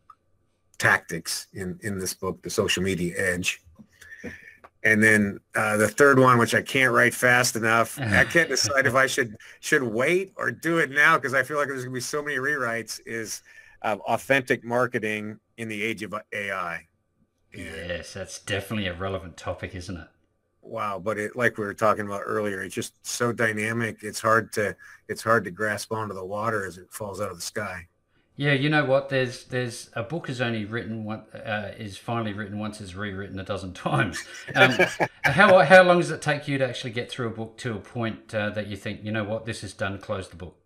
tactics 0.78 1.48
in 1.52 1.78
in 1.82 1.98
this 1.98 2.14
book, 2.14 2.42
the 2.42 2.50
social 2.50 2.82
media 2.82 3.14
edge. 3.16 3.62
And 4.82 5.02
then 5.02 5.38
uh, 5.54 5.76
the 5.76 5.88
third 5.88 6.18
one, 6.18 6.38
which 6.38 6.54
I 6.54 6.62
can't 6.62 6.94
write 6.94 7.12
fast 7.12 7.54
enough, 7.54 8.00
I 8.00 8.24
can't 8.24 8.48
decide 8.48 8.86
if 8.86 8.94
I 8.94 9.06
should 9.06 9.36
should 9.60 9.82
wait 9.82 10.32
or 10.36 10.50
do 10.50 10.78
it 10.78 10.90
now 10.90 11.16
because 11.16 11.34
I 11.34 11.42
feel 11.42 11.58
like 11.58 11.68
there's 11.68 11.84
gonna 11.84 11.92
be 11.92 12.00
so 12.00 12.22
many 12.22 12.36
rewrites. 12.36 13.00
Is 13.04 13.42
uh, 13.82 13.96
authentic 14.06 14.64
marketing 14.64 15.38
in 15.56 15.68
the 15.68 15.82
age 15.82 16.02
of 16.02 16.14
AI. 16.32 16.86
Yes, 17.52 18.14
that's 18.14 18.38
definitely 18.38 18.86
a 18.86 18.94
relevant 18.94 19.36
topic, 19.36 19.74
isn't 19.74 19.96
it? 19.96 20.08
Wow, 20.62 20.98
but 20.98 21.18
it 21.18 21.34
like 21.34 21.58
we 21.58 21.64
were 21.64 21.74
talking 21.74 22.06
about 22.06 22.22
earlier, 22.24 22.62
it's 22.62 22.74
just 22.74 22.94
so 23.02 23.32
dynamic. 23.32 24.02
It's 24.02 24.20
hard 24.20 24.52
to 24.52 24.76
it's 25.08 25.22
hard 25.22 25.44
to 25.44 25.50
grasp 25.50 25.90
onto 25.92 26.14
the 26.14 26.24
water 26.24 26.66
as 26.66 26.76
it 26.78 26.92
falls 26.92 27.20
out 27.20 27.30
of 27.30 27.36
the 27.36 27.42
sky. 27.42 27.88
Yeah, 28.36 28.52
you 28.52 28.68
know 28.68 28.84
what? 28.84 29.08
There's 29.08 29.44
there's 29.44 29.90
a 29.94 30.02
book 30.02 30.28
is 30.28 30.40
only 30.40 30.64
written 30.64 31.04
one 31.04 31.22
uh, 31.34 31.72
is 31.76 31.96
finally 31.96 32.32
written 32.32 32.58
once 32.58 32.80
is 32.80 32.94
rewritten 32.94 33.38
a 33.38 33.44
dozen 33.44 33.72
times. 33.74 34.24
Um, 34.54 34.78
how 35.24 35.58
how 35.60 35.82
long 35.82 35.98
does 35.98 36.10
it 36.10 36.22
take 36.22 36.46
you 36.46 36.58
to 36.58 36.68
actually 36.68 36.92
get 36.92 37.10
through 37.10 37.28
a 37.28 37.32
book 37.32 37.56
to 37.58 37.74
a 37.74 37.78
point 37.78 38.34
uh, 38.34 38.50
that 38.50 38.66
you 38.66 38.76
think 38.76 39.02
you 39.02 39.12
know 39.12 39.24
what 39.24 39.46
this 39.46 39.64
is 39.64 39.72
done, 39.72 39.98
close 39.98 40.28
the 40.28 40.36
book? 40.36 40.59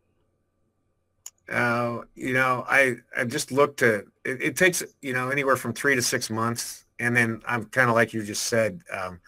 Uh, 1.50 2.00
you 2.14 2.32
know, 2.32 2.64
I 2.68 2.96
I 3.16 3.24
just 3.24 3.52
looked 3.52 3.80
to 3.80 4.06
it, 4.24 4.42
it, 4.42 4.56
takes 4.56 4.82
you 5.02 5.12
know 5.12 5.28
anywhere 5.28 5.56
from 5.56 5.74
three 5.74 5.94
to 5.94 6.02
six 6.02 6.30
months, 6.30 6.86
and 6.98 7.14
then 7.14 7.42
I'm 7.46 7.66
kind 7.66 7.88
of 7.88 7.94
like 7.94 8.12
you 8.12 8.22
just 8.22 8.44
said. 8.44 8.80
Um, 8.90 9.20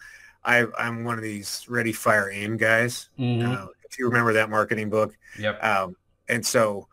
I 0.43 0.65
I'm 0.77 1.03
one 1.03 1.17
of 1.17 1.23
these 1.23 1.65
ready, 1.69 1.91
fire, 1.91 2.31
aim 2.31 2.57
guys. 2.57 3.09
Mm-hmm. 3.19 3.51
Uh, 3.51 3.67
if 3.89 3.99
you 3.99 4.05
remember 4.07 4.33
that 4.33 4.49
marketing 4.49 4.89
book. 4.89 5.17
Yep. 5.37 5.63
Um, 5.63 5.95
and 6.27 6.45
so 6.45 6.87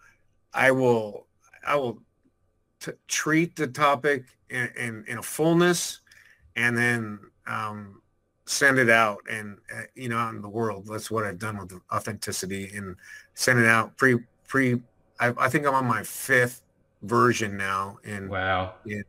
I 0.53 0.71
will 0.71 1.27
I 1.67 1.77
will 1.77 1.99
t- 2.81 2.93
treat 3.09 3.57
the 3.57 3.67
topic 3.67 4.25
in, 4.51 4.71
in, 4.79 5.05
in, 5.09 5.19
a 5.19 5.23
fullness 5.23 6.01
and 6.57 6.77
then 6.77 7.19
um, 7.47 8.03
send 8.47 8.79
it 8.79 8.91
out 8.91 9.19
and, 9.31 9.59
uh, 9.75 9.83
you 9.95 10.09
know, 10.09 10.19
out 10.19 10.35
in 10.35 10.43
the 10.43 10.49
world. 10.49 10.87
That's 10.87 11.11
what 11.11 11.25
I've 11.25 11.39
done 11.39 11.59
with 11.59 11.73
authenticity 11.93 12.71
and 12.75 12.97
send 13.35 13.59
it 13.59 13.67
out 13.67 13.97
pre, 13.97 14.19
pre, 14.47 14.81
I, 15.21 15.33
I 15.39 15.49
think 15.49 15.67
I'm 15.67 15.75
on 15.75 15.87
my 15.87 16.03
fifth 16.03 16.63
version 17.03 17.57
now 17.57 17.99
in, 18.05 18.29
wow, 18.29 18.75
in, 18.87 19.05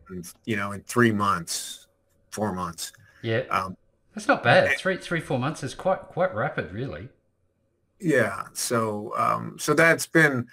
you 0.45 0.55
know, 0.55 0.71
in 0.71 0.81
three 0.81 1.11
months, 1.11 1.87
four 2.29 2.53
months. 2.53 2.91
Yeah. 3.21 3.43
Um, 3.49 3.77
that's 4.13 4.27
not 4.27 4.43
bad. 4.43 4.67
And, 4.67 4.77
three, 4.77 4.97
three, 4.97 5.19
four 5.19 5.39
months 5.39 5.63
is 5.63 5.73
quite, 5.73 5.99
quite 5.99 6.33
rapid, 6.33 6.71
really. 6.71 7.09
Yeah. 7.99 8.43
So, 8.53 9.13
um, 9.17 9.57
so 9.59 9.73
that's 9.73 10.07
been, 10.07 10.47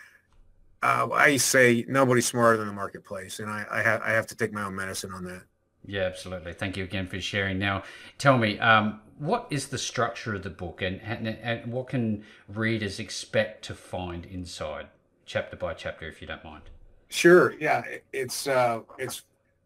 uh, 0.82 1.08
I 1.12 1.36
say 1.36 1.84
nobody's 1.88 2.26
smarter 2.26 2.58
than 2.58 2.66
the 2.66 2.72
marketplace, 2.72 3.38
and 3.40 3.50
I, 3.50 3.64
I, 3.70 3.82
ha- 3.82 4.00
I 4.04 4.10
have 4.12 4.26
to 4.28 4.36
take 4.36 4.52
my 4.52 4.64
own 4.64 4.74
medicine 4.74 5.12
on 5.12 5.24
that. 5.24 5.42
Yeah, 5.84 6.02
absolutely. 6.02 6.52
Thank 6.52 6.76
you 6.76 6.84
again 6.84 7.06
for 7.06 7.20
sharing. 7.20 7.58
Now, 7.58 7.82
tell 8.16 8.38
me, 8.38 8.58
um, 8.58 9.00
what 9.18 9.46
is 9.50 9.68
the 9.68 9.78
structure 9.78 10.34
of 10.34 10.42
the 10.42 10.50
book, 10.50 10.80
and, 10.82 11.00
and, 11.02 11.26
and 11.28 11.72
what 11.72 11.88
can 11.88 12.24
readers 12.48 12.98
expect 12.98 13.64
to 13.66 13.74
find 13.74 14.24
inside, 14.24 14.86
chapter 15.32 15.56
by 15.56 15.72
chapter, 15.72 16.06
if 16.06 16.20
you 16.20 16.26
don't 16.26 16.44
mind? 16.44 16.64
Sure. 17.08 17.54
Yeah, 17.58 17.82
it's 18.12 18.46
uh, 18.46 18.80
it's 18.98 19.22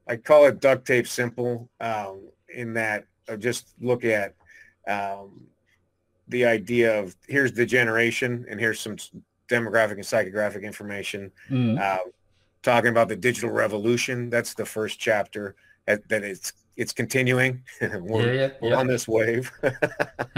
I 0.07 0.17
call 0.17 0.47
it 0.47 0.61
duct 0.61 0.87
tape 0.87 1.09
simple. 1.09 1.69
Um, 1.81 2.29
in 2.55 2.73
that, 2.75 3.07
I 3.29 3.37
just 3.37 3.75
look 3.81 4.05
at 4.05 4.35
um, 4.87 5.47
the 6.29 6.45
idea 6.45 7.01
of 7.01 7.17
here's 7.27 7.53
the 7.53 7.67
generation, 7.67 8.47
and 8.49 8.61
here's 8.61 8.79
some 8.79 8.97
demographic 9.49 9.93
and 9.93 10.03
psychographic 10.03 10.63
information. 10.63 11.33
Mm. 11.51 11.81
Uh, 11.81 11.99
talking 12.63 12.91
about 12.91 13.09
the 13.09 13.17
digital 13.17 13.51
revolution. 13.51 14.31
That's 14.31 14.55
the 14.55 14.65
first 14.65 15.01
chapter. 15.01 15.57
That, 15.87 16.09
that 16.09 16.23
it's 16.23 16.53
it's 16.77 16.93
continuing. 16.93 17.63
we're, 17.81 18.33
yeah, 18.33 18.41
yeah, 18.41 18.51
we're 18.61 18.71
yeah. 18.71 18.77
on 18.77 18.87
this 18.87 19.09
wave. 19.09 19.51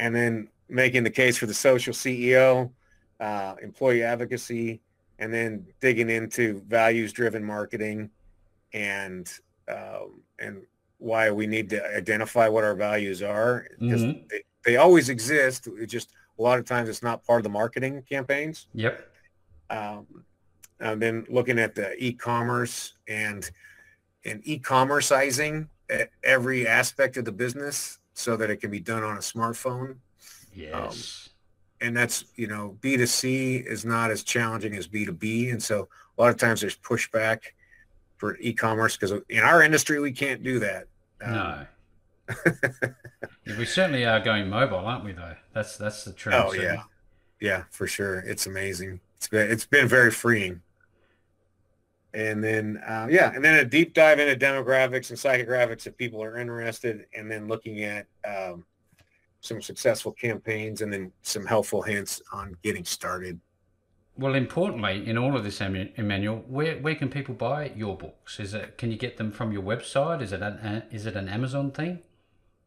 and 0.00 0.14
then 0.14 0.48
making 0.68 1.04
the 1.04 1.10
case 1.10 1.36
for 1.36 1.46
the 1.46 1.54
social 1.54 1.92
CEO, 1.92 2.70
uh, 3.24 3.54
employee 3.62 4.02
advocacy, 4.02 4.80
and 5.18 5.32
then 5.32 5.66
digging 5.80 6.10
into 6.10 6.62
values-driven 6.68 7.42
marketing, 7.42 8.10
and 8.74 9.26
um, 9.68 10.22
and 10.38 10.62
why 10.98 11.30
we 11.30 11.46
need 11.46 11.70
to 11.70 11.96
identify 11.96 12.48
what 12.48 12.64
our 12.64 12.74
values 12.74 13.22
are 13.22 13.66
because 13.78 14.02
mm-hmm. 14.02 14.26
they, 14.30 14.42
they 14.64 14.76
always 14.76 15.08
exist. 15.08 15.66
It 15.66 15.86
just 15.86 16.10
a 16.38 16.42
lot 16.42 16.58
of 16.58 16.64
times 16.64 16.88
it's 16.88 17.02
not 17.02 17.24
part 17.24 17.38
of 17.40 17.44
the 17.44 17.50
marketing 17.50 18.02
campaigns. 18.08 18.66
Yep. 18.74 18.94
Um, 19.70 20.06
I've 20.80 20.98
been 20.98 21.26
looking 21.30 21.58
at 21.58 21.74
the 21.74 21.94
e-commerce 22.02 22.94
and 23.08 23.50
and 24.24 24.40
e-commerceizing 24.44 25.68
every 26.22 26.66
aspect 26.66 27.16
of 27.16 27.24
the 27.24 27.32
business 27.32 27.98
so 28.14 28.36
that 28.36 28.50
it 28.50 28.58
can 28.60 28.70
be 28.70 28.80
done 28.80 29.02
on 29.02 29.16
a 29.16 29.20
smartphone. 29.20 29.96
Yes. 30.54 31.28
Um, 31.28 31.33
and 31.84 31.94
that's, 31.94 32.24
you 32.36 32.46
know, 32.46 32.78
B2C 32.80 33.66
is 33.66 33.84
not 33.84 34.10
as 34.10 34.22
challenging 34.22 34.74
as 34.74 34.88
B2B. 34.88 35.52
And 35.52 35.62
so 35.62 35.88
a 36.16 36.22
lot 36.22 36.30
of 36.30 36.38
times 36.38 36.62
there's 36.62 36.78
pushback 36.78 37.40
for 38.16 38.38
e-commerce 38.38 38.96
because 38.96 39.20
in 39.28 39.40
our 39.40 39.62
industry, 39.62 40.00
we 40.00 40.10
can't 40.10 40.42
do 40.42 40.58
that. 40.60 40.86
Um, 41.22 41.32
no. 41.32 41.66
yeah, 43.46 43.58
we 43.58 43.66
certainly 43.66 44.06
are 44.06 44.20
going 44.20 44.48
mobile, 44.48 44.78
aren't 44.78 45.04
we? 45.04 45.12
Though 45.12 45.34
that's 45.52 45.76
that's 45.76 46.04
the 46.04 46.12
trend. 46.14 46.42
Oh 46.42 46.54
yeah, 46.54 46.84
yeah, 47.38 47.64
for 47.70 47.86
sure. 47.86 48.20
It's 48.20 48.46
amazing. 48.46 49.00
It's 49.16 49.28
been 49.28 49.50
it's 49.50 49.66
been 49.66 49.86
very 49.86 50.10
freeing. 50.10 50.62
And 52.14 52.42
then 52.42 52.78
uh, 52.78 53.08
yeah, 53.10 53.30
and 53.34 53.44
then 53.44 53.56
a 53.56 53.64
deep 53.64 53.92
dive 53.92 54.20
into 54.20 54.42
demographics 54.42 55.10
and 55.10 55.18
psychographics 55.18 55.86
if 55.86 55.98
people 55.98 56.22
are 56.22 56.38
interested, 56.38 57.04
and 57.14 57.30
then 57.30 57.46
looking 57.46 57.82
at 57.82 58.06
um, 58.26 58.64
some 59.44 59.60
successful 59.60 60.12
campaigns, 60.12 60.80
and 60.80 60.92
then 60.92 61.12
some 61.22 61.44
helpful 61.44 61.82
hints 61.82 62.22
on 62.32 62.56
getting 62.62 62.84
started. 62.84 63.38
Well, 64.16 64.34
importantly, 64.34 65.06
in 65.06 65.18
all 65.18 65.36
of 65.36 65.44
this, 65.44 65.60
Emanuel, 65.60 66.44
where, 66.48 66.78
where 66.78 66.94
can 66.94 67.10
people 67.10 67.34
buy 67.34 67.72
your 67.76 67.96
books? 67.96 68.40
Is 68.40 68.54
it 68.54 68.78
can 68.78 68.90
you 68.90 68.96
get 68.96 69.16
them 69.16 69.30
from 69.30 69.52
your 69.52 69.62
website? 69.62 70.22
Is 70.22 70.32
it 70.32 70.40
an 70.40 70.84
is 70.90 71.04
it 71.04 71.14
an 71.14 71.28
Amazon 71.28 71.72
thing? 71.72 72.00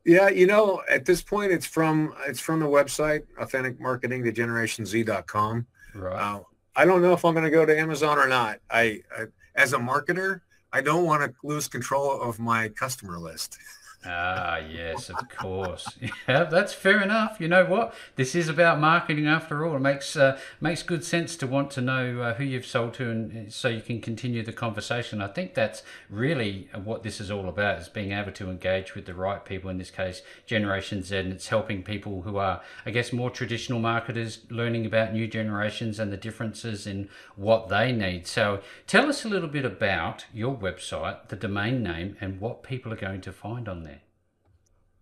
Yeah, 0.06 0.30
you 0.30 0.46
know, 0.46 0.84
at 0.90 1.06
this 1.06 1.22
point, 1.22 1.52
it's 1.52 1.66
from 1.66 2.14
it's 2.28 2.40
from 2.40 2.60
the 2.60 2.68
website 2.68 3.24
authentic 3.40 3.80
marketing 3.80 4.24
to 4.26 4.32
generationz.com. 4.32 5.66
Right. 5.96 6.16
Uh, 6.16 6.42
I 6.76 6.86
don't 6.86 7.02
know 7.02 7.14
if 7.14 7.26
I'm 7.26 7.34
going 7.34 7.44
to 7.44 7.50
go 7.50 7.66
to 7.66 7.78
Amazon 7.78 8.20
or 8.20 8.28
not. 8.28 8.60
I, 8.70 9.02
I 9.18 9.26
as 9.56 9.74
a 9.74 9.78
marketer, 9.78 10.42
I 10.72 10.82
don't 10.82 11.06
want 11.06 11.24
to 11.24 11.34
lose 11.44 11.68
control 11.68 12.22
of 12.22 12.40
my 12.40 12.70
customer 12.70 13.18
list. 13.18 13.58
Ah, 14.06 14.58
yes, 14.60 15.10
of 15.10 15.28
course. 15.30 15.98
Yeah, 16.28 16.44
that's 16.44 16.74
fair 16.74 17.02
enough. 17.02 17.38
You 17.40 17.48
know 17.48 17.66
what? 17.66 17.94
This 18.16 18.36
is 18.36 18.48
about 18.48 18.80
marketing 18.80 19.28
after 19.28 19.66
all. 19.66 19.76
It 19.76 19.80
makes 19.80 20.16
uh, 20.16 20.40
makes 20.62 20.84
good 20.84 21.04
sense 21.04 21.36
to 21.38 21.48
want 21.48 21.72
to 21.72 21.82
know 21.82 22.22
uh, 22.22 22.34
who 22.36 22.44
you've 22.44 22.66
sold 22.66 22.94
to, 22.96 23.10
and 23.10 23.52
so 23.52 23.68
you 23.70 23.82
can 23.82 24.00
continue 24.02 24.44
the 24.44 24.54
conversation. 24.54 25.22
I 25.22 25.28
think 25.28 25.54
that's 25.56 25.84
really 26.10 26.70
what 26.84 27.04
this 27.04 27.20
is 27.20 27.32
all 27.32 27.50
about: 27.50 27.80
is 27.80 27.90
being 27.90 28.12
able 28.12 28.32
to 28.34 28.50
engage 28.50 28.94
with 28.96 29.06
the 29.06 29.14
right 29.14 29.44
people. 29.44 29.70
In 29.70 29.78
this 29.78 29.92
case, 29.92 30.22
Generation 30.46 31.02
Z, 31.04 31.18
and 31.18 31.34
it's 31.34 31.48
helping 31.48 31.82
people 31.84 32.22
who 32.22 32.38
are, 32.38 32.62
I 32.86 32.92
guess, 32.92 33.12
more 33.12 33.30
traditional 33.30 33.80
marketers 33.80 34.40
learning 34.50 34.86
about 34.86 35.14
new 35.14 35.28
generations 35.28 36.00
and 36.00 36.12
the 36.14 36.18
differences 36.18 36.88
in 36.88 37.10
what 37.36 37.68
they 37.70 37.92
need. 37.92 38.28
So, 38.28 38.62
tell 38.86 39.10
us 39.10 39.26
a 39.26 39.30
little 39.30 39.50
bit 39.50 39.66
about 39.66 40.26
your 40.34 40.56
website, 40.56 41.28
the 41.30 41.36
domain 41.36 41.84
name, 41.84 42.16
and 42.22 42.40
what 42.40 42.64
people 42.64 42.94
are 42.94 42.98
going 42.98 43.22
to 43.22 43.32
find 43.34 43.68
on 43.68 43.84
there. 43.84 43.97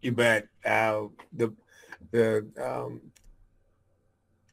You 0.06 0.12
bet. 0.12 0.48
Uh, 0.64 1.08
the 1.34 1.52
the 2.12 2.46
um, 2.64 3.02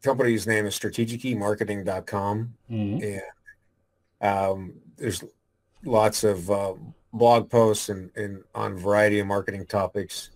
company's 0.03 0.47
name 0.47 0.65
is 0.65 0.75
strategicmarketing.com. 0.79 2.55
Mm-hmm. 2.71 3.21
And 4.23 4.33
um, 4.33 4.73
there's 4.97 5.23
lots 5.85 6.25
of 6.25 6.51
uh, 6.51 6.73
blog 7.13 7.51
posts 7.51 7.91
and, 7.91 8.11
and 8.17 8.43
on 8.55 8.73
a 8.73 8.77
variety 8.77 9.19
of 9.19 9.27
marketing 9.27 9.67
topics. 9.67 10.31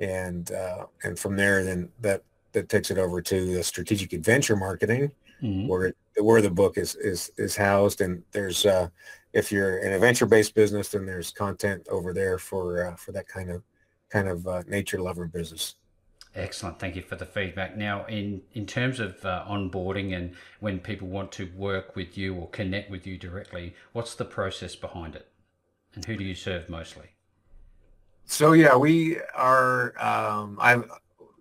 And 0.00 0.50
uh, 0.50 0.86
and 1.02 1.18
from 1.18 1.36
there, 1.36 1.62
then 1.62 1.90
that 2.00 2.22
that 2.52 2.70
takes 2.70 2.90
it 2.90 2.96
over 2.96 3.20
to 3.20 3.54
the 3.54 3.62
strategic 3.62 4.14
adventure 4.14 4.56
marketing, 4.56 5.12
mm-hmm. 5.42 5.68
where 5.68 5.92
where 6.18 6.40
the 6.40 6.50
book 6.50 6.78
is 6.78 6.94
is 6.94 7.30
is 7.36 7.54
housed. 7.54 8.00
And 8.00 8.22
there's 8.32 8.64
uh, 8.64 8.88
if 9.34 9.52
you're 9.52 9.80
an 9.80 9.92
adventure 9.92 10.24
based 10.24 10.54
business, 10.54 10.88
then 10.88 11.04
there's 11.04 11.30
content 11.32 11.86
over 11.90 12.14
there 12.14 12.38
for 12.38 12.86
uh, 12.86 12.96
for 12.96 13.12
that 13.12 13.28
kind 13.28 13.50
of 13.50 13.62
kind 14.14 14.28
of 14.28 14.46
uh, 14.46 14.62
nature 14.68 15.00
lover 15.00 15.26
business. 15.26 15.74
Excellent. 16.36 16.78
Thank 16.78 16.96
you 16.96 17.02
for 17.02 17.16
the 17.16 17.26
feedback. 17.26 17.76
Now, 17.76 18.06
in, 18.06 18.42
in 18.54 18.64
terms 18.64 19.00
of 19.00 19.24
uh, 19.24 19.44
onboarding 19.48 20.16
and 20.16 20.34
when 20.60 20.78
people 20.78 21.08
want 21.08 21.30
to 21.32 21.50
work 21.56 21.96
with 21.96 22.16
you 22.16 22.34
or 22.34 22.48
connect 22.50 22.90
with 22.90 23.06
you 23.06 23.18
directly, 23.18 23.74
what's 23.92 24.14
the 24.14 24.24
process 24.24 24.74
behind 24.76 25.14
it? 25.16 25.28
And 25.94 26.04
who 26.04 26.16
do 26.16 26.24
you 26.24 26.34
serve 26.34 26.68
mostly? 26.68 27.08
So, 28.24 28.52
yeah, 28.52 28.74
we 28.74 29.18
are, 29.34 29.94
um, 30.02 30.58
I 30.60 30.70
have 30.70 30.90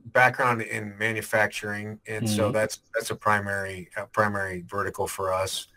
background 0.06 0.62
in 0.62 0.98
manufacturing, 0.98 2.00
and 2.08 2.26
mm-hmm. 2.26 2.36
so 2.36 2.52
that's 2.52 2.80
that's 2.94 3.10
a 3.10 3.16
primary 3.16 3.90
a 3.96 4.06
primary 4.06 4.66
vertical 4.68 5.08
for 5.08 5.34
us, 5.34 5.68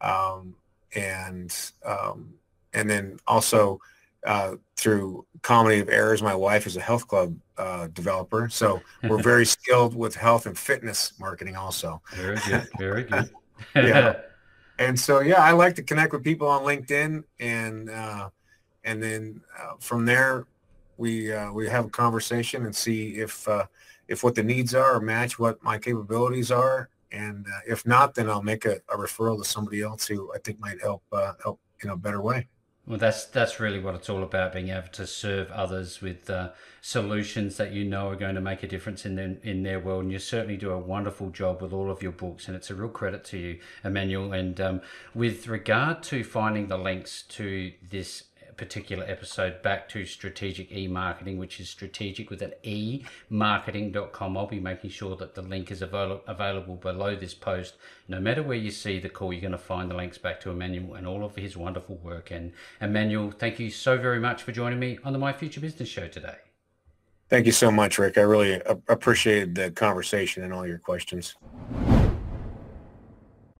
um, 0.00 0.54
and 0.94 1.52
um, 1.84 2.34
and 2.74 2.88
then 2.88 3.18
also 3.26 3.80
uh, 4.24 4.54
through 4.82 5.24
comedy 5.42 5.78
of 5.78 5.88
errors, 5.88 6.22
my 6.22 6.34
wife 6.34 6.66
is 6.66 6.76
a 6.76 6.80
health 6.80 7.06
club 7.06 7.36
uh, 7.56 7.86
developer, 7.88 8.48
so 8.48 8.80
we're 9.04 9.22
very 9.32 9.46
skilled 9.46 9.94
with 9.94 10.14
health 10.14 10.46
and 10.46 10.58
fitness 10.58 11.12
marketing 11.20 11.54
also. 11.54 12.02
Very 12.14 12.38
good, 12.46 12.68
very 12.78 13.04
good. 13.04 13.30
yeah, 13.76 14.20
and 14.78 14.98
so 14.98 15.20
yeah, 15.20 15.40
I 15.40 15.52
like 15.52 15.76
to 15.76 15.82
connect 15.82 16.12
with 16.12 16.24
people 16.24 16.48
on 16.48 16.62
LinkedIn, 16.62 17.22
and 17.38 17.90
uh, 17.90 18.30
and 18.84 19.00
then 19.00 19.40
uh, 19.58 19.74
from 19.78 20.04
there 20.04 20.46
we 20.96 21.32
uh, 21.32 21.52
we 21.52 21.68
have 21.68 21.86
a 21.86 21.90
conversation 21.90 22.64
and 22.64 22.74
see 22.74 23.10
if 23.16 23.46
uh, 23.46 23.66
if 24.08 24.24
what 24.24 24.34
the 24.34 24.42
needs 24.42 24.74
are 24.74 24.96
or 24.96 25.00
match 25.00 25.38
what 25.38 25.62
my 25.62 25.78
capabilities 25.78 26.50
are, 26.50 26.88
and 27.12 27.46
uh, 27.46 27.60
if 27.68 27.86
not, 27.86 28.14
then 28.14 28.28
I'll 28.28 28.42
make 28.42 28.64
a, 28.64 28.76
a, 28.88 28.96
referral 28.96 29.38
to 29.38 29.48
somebody 29.48 29.82
else 29.82 30.06
who 30.06 30.32
I 30.34 30.38
think 30.38 30.58
might 30.58 30.80
help 30.80 31.02
uh, 31.12 31.34
help 31.42 31.60
in 31.82 31.90
a 31.90 31.96
better 31.96 32.20
way. 32.20 32.48
Well, 32.84 32.98
that's 32.98 33.26
that's 33.26 33.60
really 33.60 33.78
what 33.78 33.94
it's 33.94 34.10
all 34.10 34.24
about: 34.24 34.52
being 34.52 34.70
able 34.70 34.88
to 34.88 35.06
serve 35.06 35.50
others 35.52 36.00
with 36.00 36.28
uh, 36.28 36.50
solutions 36.80 37.56
that 37.56 37.70
you 37.70 37.84
know 37.84 38.08
are 38.08 38.16
going 38.16 38.34
to 38.34 38.40
make 38.40 38.64
a 38.64 38.66
difference 38.66 39.06
in 39.06 39.14
their, 39.14 39.36
in 39.44 39.62
their 39.62 39.78
world. 39.78 40.02
And 40.02 40.12
you 40.12 40.18
certainly 40.18 40.56
do 40.56 40.70
a 40.70 40.78
wonderful 40.78 41.30
job 41.30 41.62
with 41.62 41.72
all 41.72 41.92
of 41.92 42.02
your 42.02 42.10
books, 42.10 42.48
and 42.48 42.56
it's 42.56 42.70
a 42.70 42.74
real 42.74 42.88
credit 42.88 43.24
to 43.26 43.38
you, 43.38 43.60
Emanuel. 43.84 44.32
And 44.32 44.60
um, 44.60 44.80
with 45.14 45.46
regard 45.46 46.02
to 46.04 46.24
finding 46.24 46.66
the 46.66 46.76
links 46.76 47.22
to 47.28 47.72
this 47.88 48.24
particular 48.62 49.04
episode 49.08 49.60
back 49.60 49.88
to 49.88 50.06
strategic 50.06 50.70
e-marketing, 50.70 51.36
which 51.36 51.58
is 51.58 51.68
strategic 51.68 52.30
with 52.30 52.40
an 52.42 52.52
e 52.62 53.04
marketing.com. 53.28 54.36
I'll 54.36 54.46
be 54.46 54.60
making 54.60 54.90
sure 54.90 55.16
that 55.16 55.34
the 55.34 55.42
link 55.42 55.72
is 55.72 55.82
avail- 55.82 56.20
available 56.28 56.76
below 56.76 57.16
this 57.16 57.34
post. 57.34 57.74
No 58.06 58.20
matter 58.20 58.40
where 58.40 58.56
you 58.56 58.70
see 58.70 59.00
the 59.00 59.08
call, 59.08 59.32
you're 59.32 59.40
going 59.40 59.50
to 59.50 59.58
find 59.58 59.90
the 59.90 59.96
links 59.96 60.16
back 60.16 60.40
to 60.42 60.50
Emanuel 60.50 60.94
and 60.94 61.08
all 61.08 61.24
of 61.24 61.34
his 61.34 61.56
wonderful 61.56 61.96
work. 61.96 62.30
And 62.30 62.52
Emanuel, 62.80 63.32
thank 63.32 63.58
you 63.58 63.68
so 63.68 63.98
very 63.98 64.20
much 64.20 64.44
for 64.44 64.52
joining 64.52 64.78
me 64.78 65.00
on 65.02 65.12
the 65.12 65.18
My 65.18 65.32
Future 65.32 65.60
Business 65.60 65.88
Show 65.88 66.06
today. 66.06 66.36
Thank 67.28 67.46
you 67.46 67.52
so 67.52 67.72
much, 67.72 67.98
Rick. 67.98 68.16
I 68.16 68.20
really 68.20 68.62
appreciated 68.88 69.56
the 69.56 69.72
conversation 69.72 70.44
and 70.44 70.52
all 70.52 70.68
your 70.68 70.78
questions. 70.78 71.34